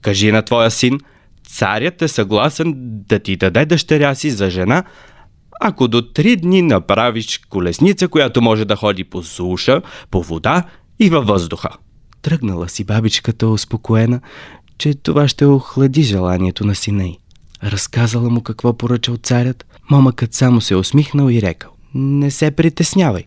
Кажи 0.00 0.32
на 0.32 0.42
твоя 0.42 0.70
син, 0.70 1.00
царят 1.46 2.02
е 2.02 2.08
съгласен 2.08 2.74
да 3.08 3.18
ти 3.18 3.36
даде 3.36 3.66
дъщеря 3.66 4.14
си 4.14 4.30
за 4.30 4.50
жена, 4.50 4.84
ако 5.60 5.88
до 5.88 6.02
три 6.02 6.36
дни 6.36 6.62
направиш 6.62 7.40
колесница, 7.48 8.08
която 8.08 8.42
може 8.42 8.64
да 8.64 8.76
ходи 8.76 9.04
по 9.04 9.22
суша, 9.22 9.82
по 10.10 10.22
вода 10.22 10.64
и 10.98 11.10
във 11.10 11.26
въздуха. 11.26 11.68
Тръгнала 12.22 12.68
си 12.68 12.84
бабичката 12.84 13.46
успокоена, 13.46 14.20
че 14.78 14.94
това 14.94 15.28
ще 15.28 15.44
охлади 15.44 16.02
желанието 16.02 16.66
на 16.66 16.74
сина 16.74 17.04
й. 17.04 17.18
Разказала 17.64 18.30
му 18.30 18.42
какво 18.42 18.72
поръчал 18.72 19.16
царят, 19.16 19.66
момъкът 19.90 20.34
само 20.34 20.60
се 20.60 20.76
усмихнал 20.76 21.30
и 21.30 21.42
рекал. 21.42 21.70
Не 21.94 22.30
се 22.30 22.50
притеснявай. 22.50 23.24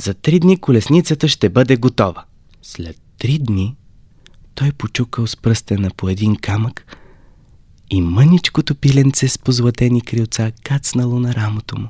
За 0.00 0.14
три 0.14 0.40
дни 0.40 0.56
колесницата 0.56 1.28
ще 1.28 1.48
бъде 1.48 1.76
готова. 1.76 2.24
След 2.62 2.96
три 3.18 3.38
дни 3.38 3.76
той 4.54 4.72
почукал 4.72 5.26
с 5.26 5.36
пръстена 5.36 5.90
по 5.96 6.08
един 6.08 6.36
камък 6.36 6.96
и 7.90 8.00
мъничкото 8.00 8.74
пиленце 8.74 9.28
с 9.28 9.38
позлатени 9.38 10.00
крилца 10.00 10.52
кацнало 10.64 11.20
на 11.20 11.34
рамото 11.34 11.80
му. 11.80 11.88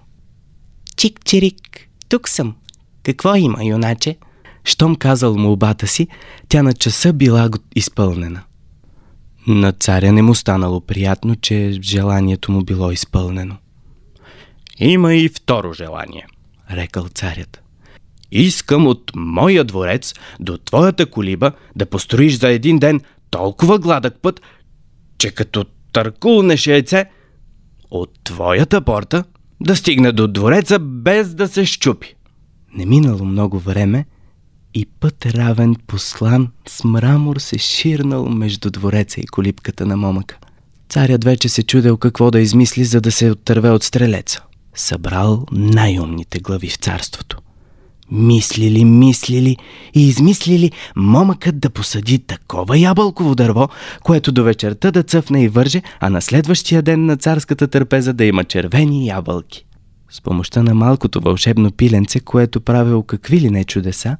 Чик-чирик, 0.97 1.79
тук 2.09 2.29
съм. 2.29 2.57
Какво 3.03 3.35
има, 3.35 3.65
юначе? 3.65 4.17
Щом 4.65 4.97
казал 4.97 5.37
молбата 5.37 5.87
си, 5.87 6.09
тя 6.49 6.63
на 6.63 6.73
часа 6.73 7.13
била 7.13 7.51
изпълнена. 7.75 8.43
На 9.47 9.73
царя 9.73 10.13
не 10.13 10.23
му 10.23 10.35
станало 10.35 10.81
приятно, 10.81 11.37
че 11.37 11.79
желанието 11.83 12.53
му 12.53 12.63
било 12.63 12.91
изпълнено. 12.91 13.57
Има 14.79 15.15
и 15.15 15.29
второ 15.29 15.73
желание, 15.73 16.27
рекал 16.71 17.09
царят. 17.09 17.60
Искам 18.33 18.87
от 18.87 19.13
моя 19.17 19.65
дворец 19.65 20.15
до 20.41 20.59
твоята 20.59 21.07
колиба 21.07 21.53
да 21.77 21.87
построиш 21.87 22.39
за 22.39 22.49
един 22.49 22.79
ден 22.79 23.01
толкова 23.31 23.79
гладък 23.79 24.15
път, 24.23 24.41
че 25.19 25.31
като 25.31 25.65
търкулнеш 25.93 26.67
яйце 26.67 27.05
от 27.91 28.11
твоята 28.25 28.81
порта 28.81 29.25
да 29.61 29.77
стигне 29.77 30.13
до 30.13 30.29
двореца 30.29 30.79
без 30.79 31.35
да 31.35 31.49
се 31.49 31.65
щупи. 31.65 32.15
Не 32.75 32.87
минало 32.87 33.25
много 33.25 33.59
време 33.59 34.07
и 34.75 34.87
път 34.87 35.27
равен 35.27 35.77
послан 35.87 36.49
с 36.69 36.85
мрамор 36.85 37.37
се 37.37 37.59
ширнал 37.59 38.29
между 38.29 38.71
двореца 38.71 39.21
и 39.21 39.27
колипката 39.27 39.87
на 39.87 39.97
момъка. 39.97 40.39
Царят 40.89 41.25
вече 41.25 41.49
се 41.49 41.63
чудел 41.63 41.97
какво 41.97 42.31
да 42.31 42.41
измисли, 42.41 42.85
за 42.85 43.01
да 43.01 43.13
се 43.13 43.31
оттърве 43.31 43.71
от 43.71 43.83
стрелеца. 43.83 44.45
Събрал 44.75 45.47
най-умните 45.53 46.39
глави 46.39 46.69
в 46.69 46.77
царството– 46.77 47.39
Мислили, 48.11 48.85
мислили 48.85 49.57
и 49.95 50.09
измислили 50.09 50.71
момъкът 50.97 51.61
да 51.61 51.71
посади 51.71 52.19
такова 52.19 52.79
ябълково 52.79 53.35
дърво, 53.35 53.69
което 54.03 54.33
до 54.33 54.45
вечерта 54.45 54.91
да 54.91 55.03
цъфне 55.03 55.45
и 55.45 55.49
върже, 55.49 55.83
а 56.01 56.11
на 56.11 56.21
следващия 56.21 56.83
ден 56.83 57.07
на 57.07 57.17
царската 57.17 57.69
търпеза 57.69 58.13
да 58.13 58.25
има 58.25 58.45
червени 58.45 59.07
ябълки. 59.07 59.65
С 60.11 60.21
помощта 60.21 60.63
на 60.63 60.75
малкото 60.75 61.21
вълшебно 61.21 61.71
пиленце, 61.71 62.21
което 62.21 62.61
правило 62.61 63.03
какви 63.03 63.41
ли 63.41 63.51
не 63.51 63.65
чудеса, 63.65 64.17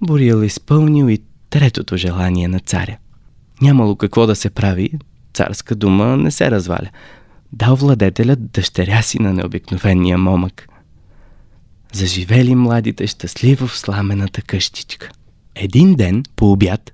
Борил 0.00 0.42
изпълнил 0.42 1.10
и 1.10 1.18
третото 1.50 1.96
желание 1.96 2.48
на 2.48 2.60
царя. 2.60 2.96
Нямало 3.62 3.96
какво 3.96 4.26
да 4.26 4.36
се 4.36 4.50
прави, 4.50 4.90
царска 5.34 5.74
дума 5.74 6.16
не 6.16 6.30
се 6.30 6.50
разваля. 6.50 6.88
Дал 7.52 7.76
владетелят 7.76 8.50
дъщеря 8.50 9.02
си 9.02 9.22
на 9.22 9.32
необикновения 9.32 10.18
момък– 10.18 10.68
Заживели 11.96 12.54
младите 12.54 13.06
щастливо 13.06 13.66
в 13.66 13.78
сламената 13.78 14.42
къщичка. 14.42 15.10
Един 15.54 15.94
ден, 15.94 16.22
по 16.36 16.52
обяд, 16.52 16.92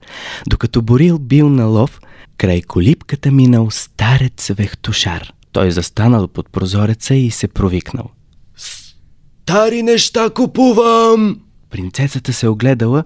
докато 0.49 0.83
Борил 0.83 1.19
бил 1.19 1.49
на 1.49 1.65
лов, 1.65 2.01
край 2.37 2.63
колипката 2.63 3.31
минал 3.31 3.71
старец 3.71 4.51
вехтушар. 4.51 5.33
Той 5.53 5.71
застанал 5.71 6.29
под 6.29 6.53
прозореца 6.53 7.15
и 7.15 7.31
се 7.31 7.49
провикнал. 7.49 8.11
Стари 8.57 9.83
неща 9.83 10.31
купувам! 10.31 11.41
Принцесата 11.71 12.33
се 12.33 12.49
огледала 12.49 13.05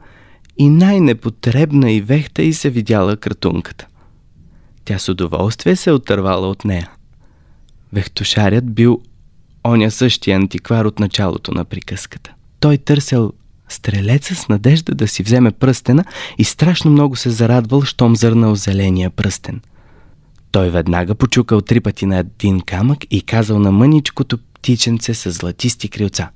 и 0.58 0.68
най-непотребна 0.68 1.92
и 1.92 2.00
вехта 2.00 2.42
и 2.42 2.52
се 2.52 2.70
видяла 2.70 3.16
кратунката. 3.16 3.86
Тя 4.84 4.98
с 4.98 5.08
удоволствие 5.08 5.76
се 5.76 5.92
отървала 5.92 6.48
от 6.48 6.64
нея. 6.64 6.90
Вехтушарят 7.92 8.74
бил 8.74 9.00
оня 9.66 9.90
същия 9.90 10.36
антиквар 10.36 10.84
от 10.84 10.98
началото 11.00 11.54
на 11.54 11.64
приказката. 11.64 12.32
Той 12.60 12.78
търсил 12.78 13.32
стрелеца 13.68 14.34
с 14.34 14.48
надежда 14.48 14.94
да 14.94 15.08
си 15.08 15.22
вземе 15.22 15.50
пръстена 15.50 16.04
и 16.38 16.44
страшно 16.44 16.90
много 16.90 17.16
се 17.16 17.30
зарадвал, 17.30 17.82
щом 17.82 18.16
зърнал 18.16 18.54
зеления 18.54 19.10
пръстен. 19.10 19.60
Той 20.50 20.70
веднага 20.70 21.14
почукал 21.14 21.60
три 21.60 21.80
пъти 21.80 22.06
на 22.06 22.18
един 22.18 22.60
камък 22.60 22.98
и 23.10 23.22
казал 23.22 23.58
на 23.58 23.72
мъничкото 23.72 24.38
птиченце 24.54 25.14
с 25.14 25.30
златисти 25.30 25.88
крилца. 25.88 26.28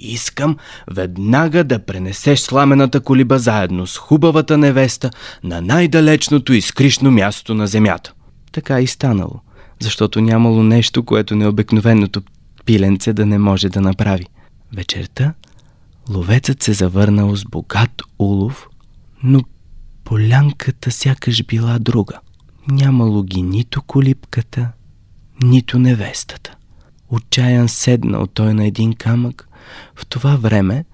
Искам 0.00 0.56
веднага 0.90 1.64
да 1.64 1.78
пренесеш 1.78 2.40
сламената 2.40 3.00
колиба 3.00 3.38
заедно 3.38 3.86
с 3.86 3.96
хубавата 3.96 4.58
невеста 4.58 5.10
на 5.44 5.60
най-далечното 5.60 6.52
и 6.52 6.60
скришно 6.60 7.10
място 7.10 7.54
на 7.54 7.66
земята. 7.66 8.12
Така 8.52 8.80
и 8.80 8.86
станало, 8.86 9.40
защото 9.80 10.20
нямало 10.20 10.62
нещо, 10.62 11.02
което 11.02 11.36
необикновеното 11.36 12.22
пиленце 12.68 13.12
да 13.12 13.26
не 13.26 13.38
може 13.38 13.68
да 13.68 13.80
направи. 13.80 14.26
Вечерта 14.76 15.34
Ловецът 16.10 16.62
се 16.62 16.72
завърнал 16.72 17.36
с 17.36 17.44
богат 17.44 18.02
улов, 18.18 18.68
но 19.22 19.40
полянката 20.04 20.90
сякаш 20.90 21.44
била 21.44 21.78
друга. 21.78 22.20
Нямало 22.70 23.22
ги 23.22 23.42
нито 23.42 23.82
колипката, 23.82 24.68
нито 25.42 25.78
невестата. 25.78 26.56
Отчаян 27.08 27.68
седнал 27.68 28.26
той 28.26 28.54
на 28.54 28.66
един 28.66 28.92
камък. 28.92 29.48
В 29.94 30.06
това 30.06 30.36
време 30.36 30.84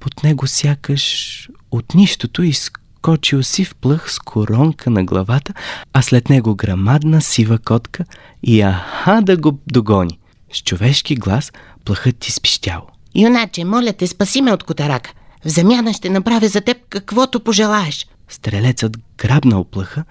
под 0.00 0.22
него 0.22 0.46
сякаш 0.46 1.48
от 1.70 1.94
нищото 1.94 2.42
изкочил 2.42 3.42
сив 3.42 3.74
плъх 3.74 4.12
с 4.12 4.18
коронка 4.18 4.90
на 4.90 5.04
главата, 5.04 5.54
а 5.92 6.02
след 6.02 6.30
него 6.30 6.54
грамадна 6.54 7.22
сива 7.22 7.58
котка 7.58 8.04
и 8.42 8.60
аха 8.60 9.22
да 9.22 9.36
го 9.36 9.58
догони. 9.72 10.19
С 10.52 10.62
човешки 10.62 11.14
глас 11.14 11.52
плъхът 11.84 12.18
ти 12.18 12.32
спищял. 12.32 12.86
Юначе, 13.14 13.64
моля 13.64 13.92
те, 13.92 14.06
спаси 14.06 14.42
ме 14.42 14.52
от 14.52 14.62
котарака. 14.62 15.12
В 15.44 15.48
замяна 15.48 15.92
ще 15.92 16.10
направя 16.10 16.48
за 16.48 16.60
теб 16.60 16.76
каквото 16.88 17.40
пожелаеш. 17.40 18.06
Стрелецът 18.28 18.96
грабнал 19.18 19.64
плъха 19.64 20.04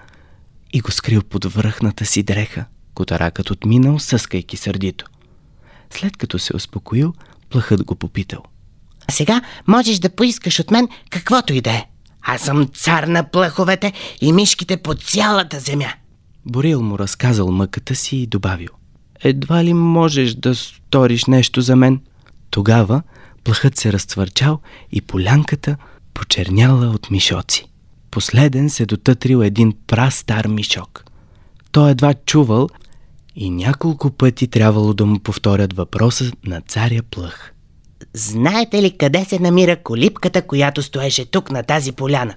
и 0.72 0.80
го 0.80 0.90
скрил 0.90 1.22
под 1.22 1.44
връхната 1.44 2.06
си 2.06 2.22
дреха. 2.22 2.64
Котаракът 2.94 3.50
отминал, 3.50 3.98
съскайки 3.98 4.56
сърдито. 4.56 5.06
След 5.90 6.16
като 6.16 6.38
се 6.38 6.56
успокоил, 6.56 7.14
плъхът 7.50 7.84
го 7.84 7.94
попитал. 7.94 8.42
А 9.08 9.12
сега 9.12 9.42
можеш 9.66 9.98
да 9.98 10.10
поискаш 10.10 10.60
от 10.60 10.70
мен 10.70 10.88
каквото 11.10 11.52
и 11.52 11.60
да 11.60 11.70
е. 11.70 11.86
Аз 12.22 12.40
съм 12.40 12.68
цар 12.74 13.02
на 13.02 13.30
плъховете 13.30 13.92
и 14.20 14.32
мишките 14.32 14.76
по 14.76 14.94
цялата 14.94 15.60
земя. 15.60 15.92
Борил 16.46 16.82
му 16.82 16.98
разказал 16.98 17.50
мъката 17.50 17.94
си 17.94 18.16
и 18.16 18.26
добавил. 18.26 18.79
Едва 19.24 19.64
ли 19.64 19.72
можеш 19.74 20.34
да 20.34 20.54
сториш 20.54 21.24
нещо 21.24 21.60
за 21.60 21.76
мен? 21.76 22.00
Тогава 22.50 23.02
плъхът 23.44 23.76
се 23.76 23.92
разтвърчал 23.92 24.58
и 24.92 25.00
полянката 25.00 25.76
почерняла 26.14 26.86
от 26.86 27.10
мишоци. 27.10 27.66
Последен 28.10 28.70
се 28.70 28.86
дотътрил 28.86 29.42
един 29.42 29.72
пра-стар 29.86 30.46
мишок. 30.46 31.04
Той 31.72 31.90
едва 31.90 32.14
чувал 32.14 32.68
и 33.36 33.50
няколко 33.50 34.10
пъти 34.10 34.46
трябвало 34.46 34.94
да 34.94 35.06
му 35.06 35.18
повторят 35.18 35.72
въпроса 35.72 36.32
на 36.46 36.60
царя 36.60 37.02
Плъх. 37.10 37.52
Знаете 38.14 38.82
ли 38.82 38.96
къде 38.98 39.24
се 39.24 39.38
намира 39.38 39.76
колипката, 39.76 40.42
която 40.42 40.82
стоеше 40.82 41.30
тук 41.30 41.50
на 41.50 41.62
тази 41.62 41.92
поляна? 41.92 42.34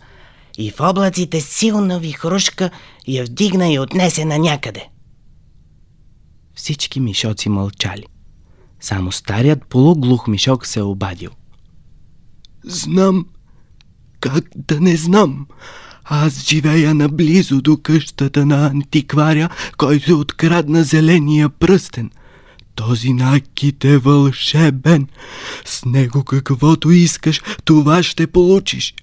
И 0.58 0.72
в 0.72 0.80
облаците 0.80 1.41
силна 1.41 2.00
вихрушка 2.00 2.69
я 3.08 3.24
вдигна 3.24 3.74
и 3.74 3.80
отнесе 3.80 4.26
на 4.26 4.39
някъде. 4.39 4.88
Всички 6.63 6.99
мишоци 6.99 7.49
мълчали. 7.49 8.06
Само 8.80 9.12
старият 9.12 9.65
полуглух 9.65 10.28
мишок 10.28 10.65
се 10.67 10.82
обадил. 10.82 11.30
Знам. 12.63 13.26
Как 14.19 14.45
да 14.56 14.80
не 14.80 14.97
знам? 14.97 15.47
Аз 16.04 16.45
живея 16.45 16.93
наблизо 16.93 17.62
до 17.62 17.78
къщата 17.78 18.45
на 18.45 18.65
антикваря, 18.65 19.49
който 19.78 20.19
открадна 20.19 20.84
зеления 20.84 21.49
пръстен. 21.49 22.12
Този 22.76 23.13
накит 23.13 23.86
е 23.86 23.97
вълшебен. 23.97 25.08
С 25.65 25.86
него 25.86 26.23
каквото 26.23 26.91
искаш, 26.91 27.41
това 27.65 28.04
ще 28.04 28.28
получиш. 28.28 28.93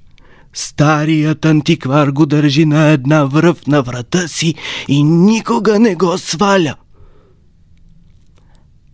Старият 0.53 1.45
антиквар 1.45 2.09
го 2.09 2.27
държи 2.27 2.65
на 2.65 2.87
една 2.87 3.25
връв 3.25 3.67
на 3.67 3.83
врата 3.83 4.29
си 4.29 4.55
и 4.89 5.03
никога 5.03 5.79
не 5.79 5.95
го 5.95 6.19
сваля. 6.19 6.77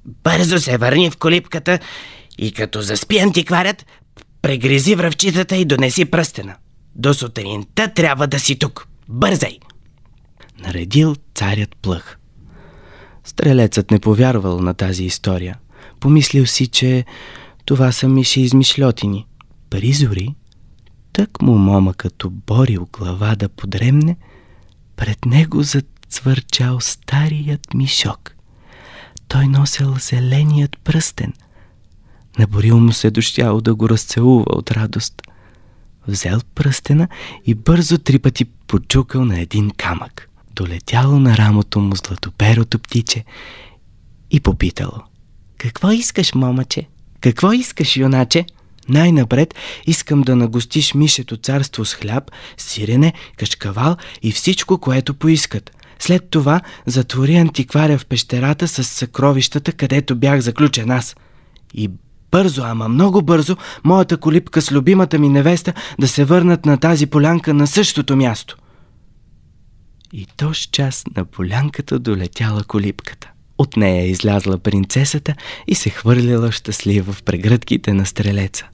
Бързо 0.07 0.59
се 0.59 0.79
върни 0.79 1.11
в 1.11 1.17
колипката 1.17 1.79
и 2.39 2.53
като 2.53 2.83
заспи 2.83 3.19
антикварят, 3.19 3.87
прегризи 4.43 4.95
връвчетата 4.95 5.57
и 5.57 5.65
донеси 5.65 6.05
пръстена. 6.05 6.57
До 6.95 7.15
сутринта 7.15 7.89
трябва 7.95 8.27
да 8.27 8.41
си 8.41 8.59
тук. 8.59 8.89
Бързай! 9.09 9.59
Наредил 10.59 11.17
царят 11.35 11.77
плъх. 11.83 12.19
Стрелецът 13.25 13.91
не 13.91 13.99
повярвал 13.99 14.61
на 14.61 14.75
тази 14.75 15.05
история. 15.05 15.59
Помислил 16.01 16.47
си, 16.47 16.67
че 16.67 17.05
това 17.65 17.93
са 17.93 18.09
миши 18.09 18.41
измишлетини. 18.41 19.27
При 19.71 19.93
зори, 19.93 20.35
тък 21.13 21.43
му 21.43 21.59
момъкът 21.59 22.25
оборил 22.25 22.89
глава 22.93 23.35
да 23.35 23.49
подремне, 23.49 24.17
пред 24.97 25.25
него 25.25 25.63
зацвърчал 25.63 26.81
старият 26.81 27.75
мишок. 27.75 28.36
Той 29.29 29.47
носел 29.47 29.95
зеленият 29.99 30.77
пръстен. 30.85 31.33
Наборил 32.39 32.79
му 32.81 32.93
се 32.93 33.11
дощяло 33.11 33.61
да 33.61 33.75
го 33.75 33.89
разцелува 33.89 34.45
от 34.49 34.71
радост. 34.71 35.23
Взел 36.09 36.41
пръстена 36.55 37.09
и 37.47 37.55
бързо 37.55 37.99
три 37.99 38.19
пъти 38.19 38.45
почукал 38.45 39.25
на 39.25 39.41
един 39.41 39.71
камък. 39.77 40.29
Долетяло 40.55 41.19
на 41.19 41.37
рамото 41.37 41.81
му 41.81 41.97
златоперото 41.97 42.79
птиче 42.79 43.25
и 44.31 44.41
попитало. 44.41 44.99
Какво 45.59 45.91
искаш, 45.91 46.35
момъче? 46.35 46.87
Какво 47.21 47.53
искаш, 47.53 47.97
юначе? 47.97 48.47
Най-напред 48.89 49.55
искам 49.87 50.23
да 50.23 50.37
нагостиш 50.37 50.95
мишето 50.95 51.37
царство 51.37 51.85
с 51.85 51.95
хляб, 51.95 52.31
сирене, 52.57 53.13
кашкавал 53.37 53.97
и 54.23 54.33
всичко, 54.33 54.79
което 54.79 55.15
поискат. 55.15 55.76
След 55.99 56.31
това 56.31 56.61
затвори 56.87 57.37
антикваря 57.37 57.99
в 57.99 58.07
пещерата 58.07 58.69
с 58.69 58.85
съкровищата, 58.85 59.73
където 59.73 60.17
бях 60.17 60.41
заключен 60.41 60.91
аз. 60.91 61.17
И 61.75 61.91
бързо, 62.31 62.63
ама 62.65 62.89
много 62.89 63.23
бързо, 63.23 63.57
моята 63.85 64.17
колипка 64.17 64.63
с 64.63 64.73
любимата 64.73 65.19
ми 65.19 65.29
невеста 65.29 65.73
да 66.01 66.09
се 66.09 66.25
върнат 66.25 66.67
на 66.67 66.77
тази 66.77 67.07
полянка 67.07 67.55
на 67.55 67.67
същото 67.67 68.17
място. 68.17 68.57
И 70.13 70.27
тоз 70.37 70.57
час 70.57 71.05
на 71.17 71.25
полянката 71.25 71.99
долетяла 71.99 72.65
колипката. 72.65 73.31
От 73.59 73.77
нея 73.77 74.07
излязла 74.07 74.59
принцесата 74.59 75.35
и 75.67 75.75
се 75.75 75.91
хвърлила 75.91 76.53
щастлива 76.53 77.13
в 77.13 77.23
прегръдките 77.23 77.93
на 77.93 78.07
стрелеца. 78.07 78.67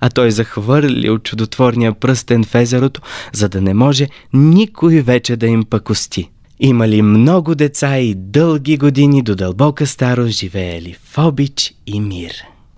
А 0.00 0.10
той 0.10 0.30
захвърлил 0.30 1.18
чудотворния 1.18 1.92
пръстен 1.92 2.44
в 2.44 2.54
езерото, 2.54 3.00
за 3.32 3.48
да 3.48 3.60
не 3.60 3.74
може 3.74 4.08
никой 4.32 5.00
вече 5.00 5.36
да 5.36 5.46
им 5.46 5.64
пакости. 5.64 6.30
Имали 6.60 7.02
много 7.02 7.54
деца 7.54 7.98
и 7.98 8.14
дълги 8.14 8.76
години 8.76 9.22
до 9.22 9.36
дълбока 9.36 9.86
старост 9.86 10.38
живеели 10.38 10.96
в 11.04 11.18
обич 11.18 11.74
и 11.86 12.00
мир. 12.00 12.32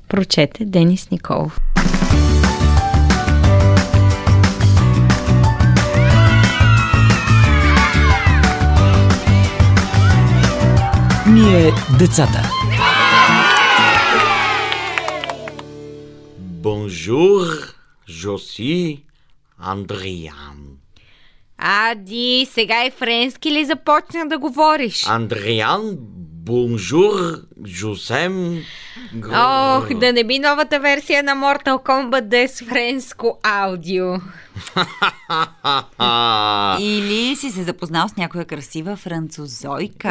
Прочете 0.08 0.64
Денис 0.64 1.10
Николов. 1.10 1.58
Ние 11.28 11.72
децата. 11.98 12.42
Бонжур, 16.38 17.46
Жоси, 18.08 19.02
Андриан. 19.58 20.77
Ади, 21.58 22.48
сега 22.52 22.84
и 22.84 22.90
френски 22.90 23.50
ли 23.50 23.64
започна 23.64 24.28
да 24.28 24.38
говориш? 24.38 25.06
Андриан, 25.06 25.96
бонжур, 26.48 27.14
Жосем... 27.66 28.62
Ох, 29.34 29.94
да 29.94 30.12
не 30.12 30.24
би 30.24 30.38
новата 30.38 30.80
версия 30.80 31.22
на 31.22 31.32
Mortal 31.32 31.86
Kombat 31.86 32.20
да 32.20 32.38
е 32.38 32.48
с 32.48 32.64
френско 32.64 33.38
аудио. 33.42 34.04
Или 36.80 37.36
си 37.36 37.50
се 37.50 37.62
запознал 37.62 38.08
с 38.08 38.16
някоя 38.16 38.44
красива 38.44 38.96
французойка. 38.96 40.08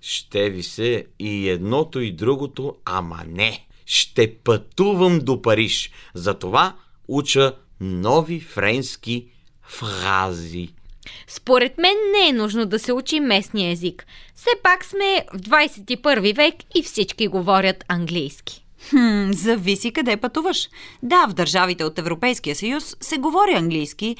Ще 0.00 0.50
ви 0.50 0.62
се 0.62 1.04
и 1.18 1.48
едното 1.48 2.00
и 2.00 2.12
другото, 2.12 2.74
ама 2.84 3.18
не. 3.28 3.66
Ще 3.86 4.34
пътувам 4.34 5.18
до 5.18 5.42
Париж. 5.42 5.90
Затова 6.14 6.74
уча 7.08 7.54
нови 7.80 8.40
френски 8.40 9.26
фрази. 9.62 10.68
Според 11.28 11.78
мен 11.78 11.96
не 12.12 12.28
е 12.28 12.32
нужно 12.32 12.66
да 12.66 12.78
се 12.78 12.92
учи 12.92 13.20
местния 13.20 13.70
език. 13.70 14.06
Все 14.34 14.50
пак 14.62 14.84
сме 14.84 15.24
в 15.34 15.38
21 15.38 16.36
век 16.36 16.54
и 16.74 16.82
всички 16.82 17.28
говорят 17.28 17.84
английски. 17.88 18.62
Хм, 18.90 19.32
зависи 19.32 19.92
къде 19.92 20.16
пътуваш. 20.16 20.68
Да, 21.02 21.26
в 21.26 21.32
държавите 21.32 21.84
от 21.84 21.98
Европейския 21.98 22.56
съюз 22.56 22.96
се 23.00 23.18
говори 23.18 23.54
английски 23.54 24.16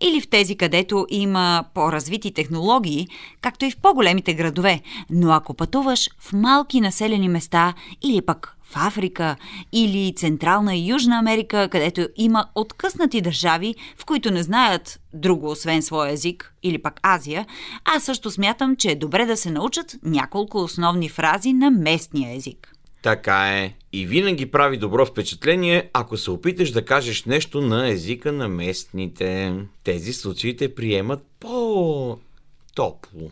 или 0.00 0.20
в 0.20 0.28
тези, 0.28 0.56
където 0.56 1.06
има 1.10 1.64
по-развити 1.74 2.32
технологии, 2.32 3.08
както 3.40 3.64
и 3.64 3.70
в 3.70 3.76
по-големите 3.76 4.34
градове. 4.34 4.80
Но 5.10 5.32
ако 5.32 5.54
пътуваш 5.54 6.10
в 6.18 6.32
малки 6.32 6.80
населени 6.80 7.28
места 7.28 7.74
или 8.02 8.22
пък 8.22 8.55
в 8.70 8.72
Африка 8.74 9.36
или 9.72 10.14
Централна 10.16 10.76
и 10.76 10.88
Южна 10.88 11.18
Америка, 11.18 11.68
където 11.72 12.08
има 12.16 12.46
откъснати 12.54 13.20
държави, 13.20 13.74
в 13.98 14.04
които 14.04 14.30
не 14.30 14.42
знаят 14.42 15.00
друго 15.14 15.50
освен 15.50 15.82
своя 15.82 16.12
език, 16.12 16.54
или 16.62 16.82
пък 16.82 17.00
Азия, 17.02 17.46
аз 17.84 18.04
също 18.04 18.30
смятам, 18.30 18.76
че 18.76 18.90
е 18.90 18.94
добре 18.94 19.26
да 19.26 19.36
се 19.36 19.50
научат 19.50 19.96
няколко 20.02 20.58
основни 20.58 21.08
фрази 21.08 21.52
на 21.52 21.70
местния 21.70 22.36
език. 22.36 22.72
Така 23.02 23.58
е. 23.58 23.74
И 23.92 24.06
винаги 24.06 24.50
прави 24.50 24.76
добро 24.76 25.06
впечатление, 25.06 25.90
ако 25.92 26.16
се 26.16 26.30
опиташ 26.30 26.70
да 26.70 26.84
кажеш 26.84 27.24
нещо 27.24 27.60
на 27.60 27.88
езика 27.88 28.32
на 28.32 28.48
местните. 28.48 29.54
Тези 29.84 30.12
случаи 30.12 30.56
те 30.56 30.74
приемат 30.74 31.26
по-топло. 31.40 33.30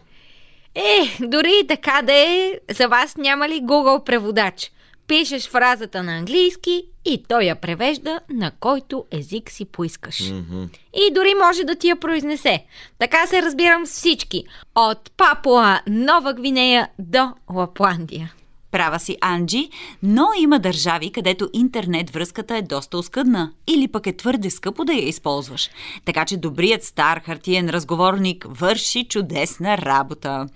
Е, 0.75 1.17
дори 1.21 1.61
и 1.65 1.67
така 1.67 2.03
да 2.03 2.13
е, 2.13 2.59
за 2.71 2.89
вас 2.89 3.17
няма 3.17 3.49
ли 3.49 3.63
Google 3.63 4.05
преводач? 4.05 4.71
Пишеш 5.07 5.49
фразата 5.49 6.03
на 6.03 6.17
английски 6.17 6.85
и 7.05 7.23
той 7.29 7.43
я 7.43 7.55
превежда 7.55 8.21
на 8.31 8.51
който 8.61 9.05
език 9.11 9.51
си 9.51 9.65
поискаш. 9.65 10.31
Мгм. 10.31 10.65
И 10.95 11.15
дори 11.15 11.35
може 11.45 11.65
да 11.65 11.75
ти 11.75 11.89
я 11.89 11.97
произнесе. 11.97 12.65
Така 12.99 13.27
се 13.27 13.43
разбирам 13.43 13.87
с 13.87 13.91
всички. 13.91 14.45
От 14.75 15.11
Папуа, 15.17 15.81
Нова 15.87 16.35
Гвинея 16.35 16.89
до 16.99 17.33
Лапландия. 17.51 18.35
Права 18.75 18.99
си, 18.99 19.17
Анджи, 19.21 19.71
но 20.03 20.27
има 20.39 20.59
държави, 20.59 21.13
където 21.13 21.51
интернет 21.53 22.11
връзката 22.11 22.57
е 22.57 22.63
доста 22.63 22.99
оскъдна 22.99 23.53
или 23.67 23.89
пък 23.89 24.07
е 24.07 24.17
твърде 24.17 24.51
скъпо 24.51 24.85
да 24.85 24.93
я 24.93 25.09
използваш. 25.09 25.71
Така 26.05 26.25
че 26.25 26.37
добрият 26.37 26.85
стар 26.85 27.21
хартиен 27.21 27.71
разговорник 27.71 28.47
върши 28.49 29.05
чудесна 29.05 29.79
работа. 29.79 30.47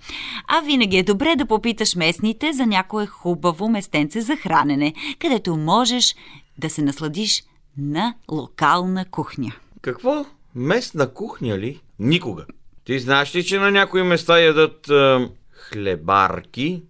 А 0.47 0.61
винаги 0.61 0.97
е 0.97 1.03
добре 1.03 1.35
да 1.35 1.45
попиташ 1.45 1.95
местните 1.95 2.53
за 2.53 2.65
някое 2.65 3.05
хубаво 3.05 3.69
местенце 3.69 4.21
за 4.21 4.35
хранене, 4.35 4.93
където 5.19 5.55
можеш 5.55 6.15
да 6.57 6.69
се 6.69 6.81
насладиш 6.81 7.43
на 7.77 8.13
локална 8.31 9.05
кухня. 9.05 9.51
Какво? 9.81 10.25
Местна 10.55 11.13
кухня 11.13 11.57
ли? 11.57 11.79
Никога. 11.99 12.45
Ти 12.83 12.99
знаеш 12.99 13.35
ли, 13.35 13.43
че 13.43 13.59
на 13.59 13.71
някои 13.71 14.03
места 14.03 14.39
ядат 14.39 14.89
а, 14.89 15.29
хлебарки 15.51 16.81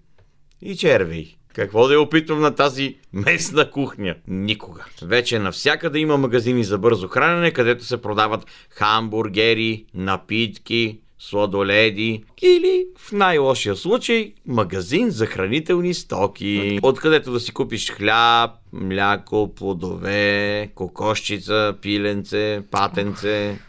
и 0.62 0.76
червей? 0.76 1.36
Какво 1.53 1.88
да 1.88 1.93
я 1.93 2.01
опитвам 2.01 2.39
на 2.39 2.55
тази 2.55 2.95
местна 3.14 3.72
кухня? 3.72 4.16
Никога. 4.28 4.86
Вече 5.01 5.39
навсякъде 5.39 5.99
има 5.99 6.18
магазини 6.18 6.64
за 6.64 6.78
бързо 6.78 7.07
хранене, 7.07 7.51
където 7.51 7.84
се 7.84 8.01
продават 8.01 8.45
хамбургери, 8.70 9.86
напитки, 9.93 10.99
сладоледи 11.20 12.24
или 12.41 12.86
в 12.97 13.12
най-лошия 13.12 13.76
случай 13.76 14.34
магазин 14.45 15.10
за 15.10 15.26
хранителни 15.26 15.93
стоки, 15.93 16.80
откъдето 16.82 17.32
да 17.32 17.39
си 17.39 17.51
купиш 17.51 17.91
хляб, 17.91 18.51
мляко, 18.74 19.51
плодове, 19.55 20.70
кокошчица, 20.76 21.76
пиленце, 21.82 22.62
патенце. 22.72 23.60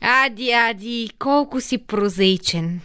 Ади, 0.00 0.50
Ади, 0.50 1.10
колко 1.18 1.60
си 1.60 1.78
прозаичен. 1.78 2.80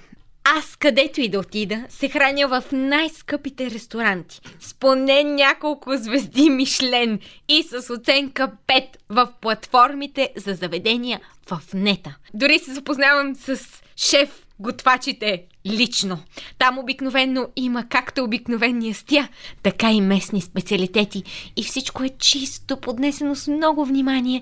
Аз 0.45 0.75
където 0.75 1.21
и 1.21 1.29
да 1.29 1.39
отида, 1.39 1.85
се 1.89 2.09
храня 2.09 2.47
в 2.47 2.63
най-скъпите 2.71 3.71
ресторанти. 3.71 4.41
С 4.59 4.73
поне 4.73 5.23
няколко 5.23 5.97
звезди 5.97 6.49
Мишлен 6.49 7.19
и 7.47 7.63
с 7.63 7.93
оценка 7.93 8.51
5 8.67 8.83
в 9.09 9.29
платформите 9.41 10.29
за 10.35 10.53
заведения 10.53 11.21
в 11.49 11.61
нета. 11.73 12.15
Дори 12.33 12.59
се 12.59 12.73
запознавам 12.73 13.35
с 13.35 13.59
шеф 13.95 14.45
готвачите 14.59 15.43
лично. 15.65 16.19
Там 16.57 16.79
обикновенно 16.79 17.47
има 17.55 17.85
както 17.89 18.23
обикновени 18.23 18.87
ястия, 18.87 19.29
така 19.63 19.91
и 19.91 20.01
местни 20.01 20.41
специалитети. 20.41 21.23
И 21.55 21.63
всичко 21.63 22.03
е 22.03 22.09
чисто 22.09 22.77
поднесено 22.77 23.35
с 23.35 23.47
много 23.47 23.85
внимание 23.85 24.41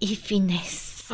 и 0.00 0.16
финес. 0.16 1.10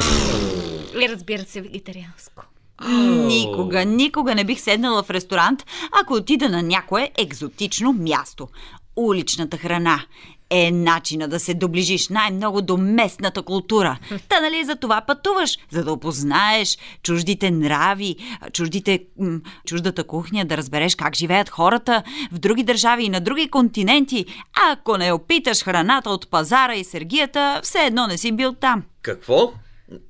И 1.02 1.08
разбира 1.08 1.44
се, 1.44 1.60
вегетарианско. 1.60 2.49
Никога, 2.88 3.84
никога 3.84 4.34
не 4.34 4.44
бих 4.44 4.60
седнала 4.60 5.02
в 5.02 5.10
ресторант, 5.10 5.66
ако 6.02 6.14
отида 6.14 6.48
на 6.48 6.62
някое 6.62 7.10
екзотично 7.18 7.92
място. 7.92 8.48
Уличната 8.96 9.56
храна 9.56 10.00
е 10.50 10.70
начина 10.70 11.28
да 11.28 11.40
се 11.40 11.54
доближиш 11.54 12.08
най-много 12.08 12.62
до 12.62 12.76
местната 12.76 13.42
култура. 13.42 13.98
Та 14.28 14.40
нали 14.40 14.64
за 14.64 14.76
това 14.76 15.00
пътуваш, 15.00 15.58
за 15.70 15.84
да 15.84 15.92
опознаеш 15.92 16.78
чуждите 17.02 17.50
нрави, 17.50 18.16
чуждите, 18.52 19.04
м, 19.18 19.40
чуждата 19.66 20.04
кухня, 20.04 20.44
да 20.44 20.56
разбереш 20.56 20.94
как 20.94 21.16
живеят 21.16 21.48
хората 21.48 22.02
в 22.32 22.38
други 22.38 22.62
държави 22.62 23.04
и 23.04 23.08
на 23.08 23.20
други 23.20 23.48
континенти. 23.48 24.26
А 24.56 24.72
ако 24.72 24.96
не 24.96 25.12
опиташ 25.12 25.62
храната 25.62 26.10
от 26.10 26.30
пазара 26.30 26.74
и 26.74 26.84
сергията, 26.84 27.60
все 27.62 27.78
едно 27.78 28.06
не 28.06 28.18
си 28.18 28.32
бил 28.32 28.52
там. 28.52 28.82
Какво? 29.02 29.52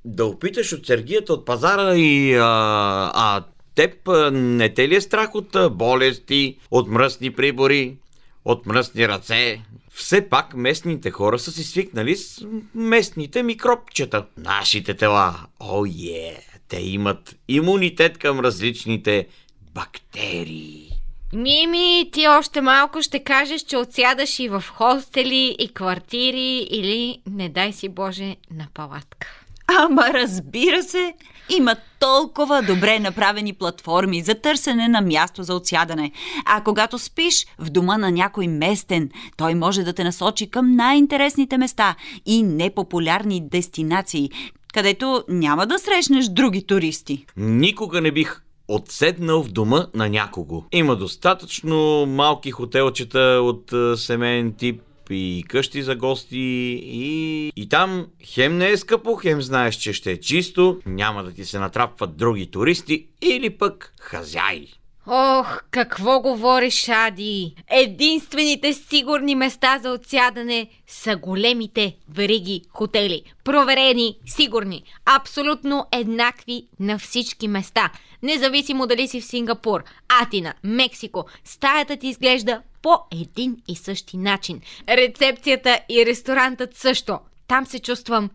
Да 0.05 0.26
опиташ 0.26 0.72
от 0.72 0.87
сергията 0.87 1.33
от 1.33 1.45
пазара 1.45 1.97
и... 1.97 2.35
А, 2.35 3.11
а 3.14 3.45
теб 3.74 4.09
не 4.33 4.74
те 4.74 4.89
ли 4.89 4.95
е 4.95 5.01
страх 5.01 5.35
от 5.35 5.57
болести, 5.72 6.59
от 6.70 6.89
мръсни 6.89 7.31
прибори, 7.31 7.97
от 8.45 8.66
мръсни 8.66 9.09
ръце? 9.09 9.62
Все 9.95 10.28
пак 10.28 10.55
местните 10.55 11.11
хора 11.11 11.39
са 11.39 11.53
си 11.53 11.64
свикнали 11.64 12.16
с 12.16 12.47
местните 12.74 13.43
микробчета. 13.43 14.26
Нашите 14.37 14.95
тела, 14.95 15.37
о 15.61 15.87
е, 15.87 16.37
те 16.68 16.81
имат 16.81 17.37
имунитет 17.49 18.18
към 18.18 18.41
различните 18.41 19.26
бактерии. 19.74 20.91
Мими, 21.33 22.11
ти 22.12 22.28
още 22.28 22.61
малко 22.61 23.03
ще 23.03 23.24
кажеш, 23.24 23.62
че 23.62 23.76
отсядаш 23.76 24.39
и 24.39 24.49
в 24.49 24.64
хостели, 24.68 25.57
и 25.59 25.68
квартири, 25.74 26.66
или, 26.70 27.22
не 27.26 27.49
дай 27.49 27.72
си 27.72 27.89
Боже, 27.89 28.37
на 28.51 28.68
палатка. 28.74 29.45
Ама 29.79 30.03
разбира 30.14 30.83
се, 30.83 31.14
има 31.59 31.77
толкова 32.01 32.62
добре 32.62 32.99
направени 32.99 33.53
платформи 33.53 34.23
за 34.23 34.35
търсене 34.35 34.89
на 34.89 35.01
място 35.01 35.43
за 35.43 35.55
отсядане. 35.55 36.12
А 36.45 36.62
когато 36.64 36.99
спиш 36.99 37.47
в 37.59 37.71
дома 37.71 37.99
на 37.99 38.11
някой 38.11 38.47
местен, 38.47 39.11
той 39.37 39.55
може 39.55 39.83
да 39.83 39.93
те 39.93 40.05
насочи 40.05 40.51
към 40.51 40.77
най-интересните 40.77 41.59
места 41.59 41.95
и 42.27 42.43
непопулярни 42.43 43.49
дестинации, 43.49 44.31
където 44.75 45.25
няма 45.29 45.66
да 45.66 45.79
срещнеш 45.79 46.29
други 46.29 46.66
туристи. 46.66 47.27
Никога 47.37 48.01
не 48.01 48.12
бих 48.12 48.43
отседнал 48.68 49.43
в 49.43 49.53
дома 49.53 49.87
на 49.95 50.09
някого. 50.09 50.64
Има 50.73 50.97
достатъчно 50.97 52.07
малки 52.07 52.51
хотелчета 52.51 53.41
от 53.43 53.73
а, 53.73 53.97
семейен 53.97 54.53
тип 54.53 54.83
и 55.14 55.44
къщи 55.48 55.82
за 55.82 55.96
гости 55.96 56.38
и... 56.84 57.52
и 57.56 57.68
там 57.68 58.06
хем 58.24 58.58
не 58.58 58.70
е 58.70 58.76
скъпо, 58.76 59.16
хем 59.16 59.42
знаеш, 59.42 59.74
че 59.74 59.92
ще 59.92 60.12
е 60.12 60.20
чисто, 60.20 60.80
няма 60.86 61.24
да 61.24 61.32
ти 61.32 61.44
се 61.44 61.58
натрапват 61.58 62.16
други 62.16 62.50
туристи 62.50 63.06
или 63.22 63.50
пък 63.50 63.92
хазяи. 64.00 64.68
Ох, 65.06 65.62
какво 65.70 66.20
говориш, 66.20 66.88
Ади? 66.88 67.54
Единствените 67.70 68.72
сигурни 68.72 69.34
места 69.34 69.78
за 69.82 69.90
отсядане 69.90 70.68
са 70.86 71.16
големите 71.16 71.96
вериги 72.08 72.62
хотели. 72.68 73.22
Проверени, 73.44 74.18
сигурни, 74.26 74.82
абсолютно 75.04 75.86
еднакви 75.92 76.66
на 76.80 76.98
всички 76.98 77.48
места. 77.48 77.92
Независимо 78.22 78.86
дали 78.86 79.08
си 79.08 79.20
в 79.20 79.24
Сингапур, 79.24 79.84
Атина, 80.22 80.54
Мексико, 80.64 81.26
стаята 81.44 81.96
ти 81.96 82.08
изглежда 82.08 82.62
по 82.83 82.99
един 83.22 83.57
и 83.68 83.76
същи 83.76 84.16
начин. 84.16 84.61
Рецепцията 84.89 85.81
и 85.89 86.07
ресторантът 86.07 86.76
също. 86.76 87.18
Там 87.47 87.66
се 87.66 87.78
чувствам 87.78 88.31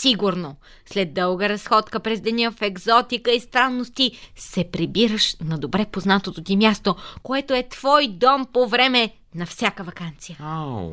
сигурно. 0.00 0.56
След 0.86 1.14
дълга 1.14 1.48
разходка 1.48 2.00
през 2.00 2.20
деня 2.20 2.50
в 2.50 2.62
екзотика 2.62 3.32
и 3.32 3.40
странности 3.40 4.12
се 4.36 4.70
прибираш 4.72 5.36
на 5.44 5.58
добре 5.58 5.86
познатото 5.92 6.42
ти 6.42 6.56
място, 6.56 6.96
което 7.22 7.54
е 7.54 7.68
твой 7.68 8.08
дом 8.08 8.46
по 8.52 8.68
време 8.68 9.10
на 9.34 9.46
всяка 9.46 9.84
вакансия. 9.84 10.36
Ау. 10.40 10.90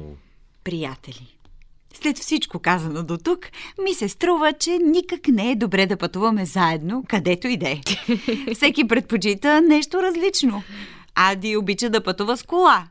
Приятели, 0.63 1.37
след 1.93 2.17
всичко 2.17 2.59
казано 2.59 3.03
до 3.03 3.17
тук, 3.17 3.39
ми 3.83 3.93
се 3.93 4.09
струва, 4.09 4.53
че 4.53 4.77
никак 4.77 5.27
не 5.27 5.51
е 5.51 5.55
добре 5.55 5.85
да 5.85 5.97
пътуваме 5.97 6.45
заедно, 6.45 7.03
където 7.09 7.47
и 7.47 7.57
да 7.57 7.69
е. 7.69 7.81
Всеки 8.55 8.87
предпочита 8.87 9.61
нещо 9.61 10.01
различно. 10.01 10.63
Ади 11.15 11.57
обича 11.57 11.89
да 11.89 12.03
пътува 12.03 12.37
с 12.37 12.43
кола, 12.43 12.87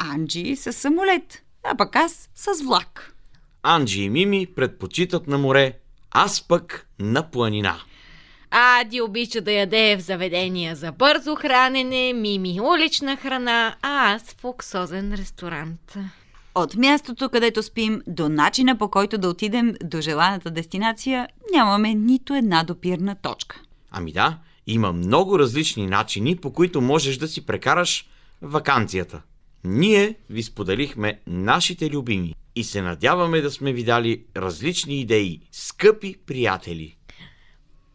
Анджи 0.00 0.56
с 0.56 0.72
самолет, 0.72 1.42
а 1.64 1.76
пък 1.76 1.96
аз 1.96 2.30
с 2.34 2.62
влак. 2.64 3.14
Анджи 3.62 4.02
и 4.02 4.10
Мими 4.10 4.46
предпочитат 4.46 5.26
на 5.26 5.38
море, 5.38 5.78
аз 6.10 6.48
пък 6.48 6.86
на 6.98 7.30
планина. 7.30 7.76
Ади 8.50 9.00
обича 9.00 9.40
да 9.40 9.52
яде 9.52 9.96
в 9.96 10.00
заведения 10.00 10.76
за 10.76 10.92
бързо 10.92 11.34
хранене, 11.34 12.12
Мими 12.12 12.60
улична 12.60 13.16
храна, 13.16 13.76
а 13.82 14.14
аз 14.14 14.22
в 14.22 14.44
луксозен 14.44 15.14
ресторант. 15.14 15.96
От 16.54 16.76
мястото, 16.76 17.28
където 17.28 17.62
спим, 17.62 18.02
до 18.06 18.28
начина 18.28 18.78
по 18.78 18.88
който 18.88 19.18
да 19.18 19.28
отидем 19.28 19.74
до 19.84 20.00
желаната 20.00 20.50
дестинация, 20.50 21.28
нямаме 21.52 21.94
нито 21.94 22.34
една 22.34 22.64
допирна 22.64 23.16
точка. 23.22 23.60
Ами 23.90 24.12
да, 24.12 24.38
има 24.66 24.92
много 24.92 25.38
различни 25.38 25.86
начини, 25.86 26.36
по 26.36 26.52
които 26.52 26.80
можеш 26.80 27.16
да 27.16 27.28
си 27.28 27.46
прекараш 27.46 28.08
вакансията. 28.42 29.22
Ние 29.64 30.14
ви 30.30 30.42
споделихме 30.42 31.20
нашите 31.26 31.90
любими 31.90 32.34
и 32.56 32.64
се 32.64 32.82
надяваме 32.82 33.40
да 33.40 33.50
сме 33.50 33.72
ви 33.72 33.84
дали 33.84 34.24
различни 34.36 35.00
идеи, 35.00 35.40
скъпи 35.52 36.16
приятели. 36.26 36.96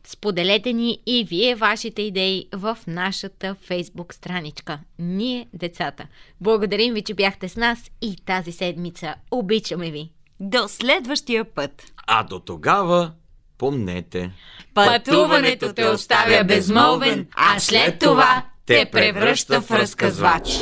Споделете 0.08 0.74
ни 0.74 1.00
и 1.06 1.24
вие 1.24 1.56
вашите 1.56 2.02
идеи 2.02 2.48
в 2.54 2.78
нашата 2.88 3.56
фейсбук 3.62 4.14
страничка. 4.14 4.80
Ние, 5.00 5.48
децата. 5.54 6.08
Благодарим 6.42 6.94
ви, 6.94 7.02
че 7.02 7.14
бяхте 7.14 7.50
с 7.50 7.56
нас 7.56 7.92
и 8.02 8.16
тази 8.26 8.52
седмица. 8.52 9.16
Обичаме 9.32 9.92
ви! 9.92 10.10
До 10.40 10.68
следващия 10.68 11.46
път! 11.46 11.84
А 12.08 12.24
до 12.24 12.40
тогава, 12.40 13.12
помнете. 13.58 14.32
Пътуването 14.74 15.74
те 15.74 15.86
оставя 15.86 16.44
безмолвен, 16.44 17.28
а 17.36 17.60
след 17.60 18.00
това 18.00 18.46
те 18.66 18.90
превръща 18.92 19.62
в 19.62 19.72
разказвач. 19.72 20.60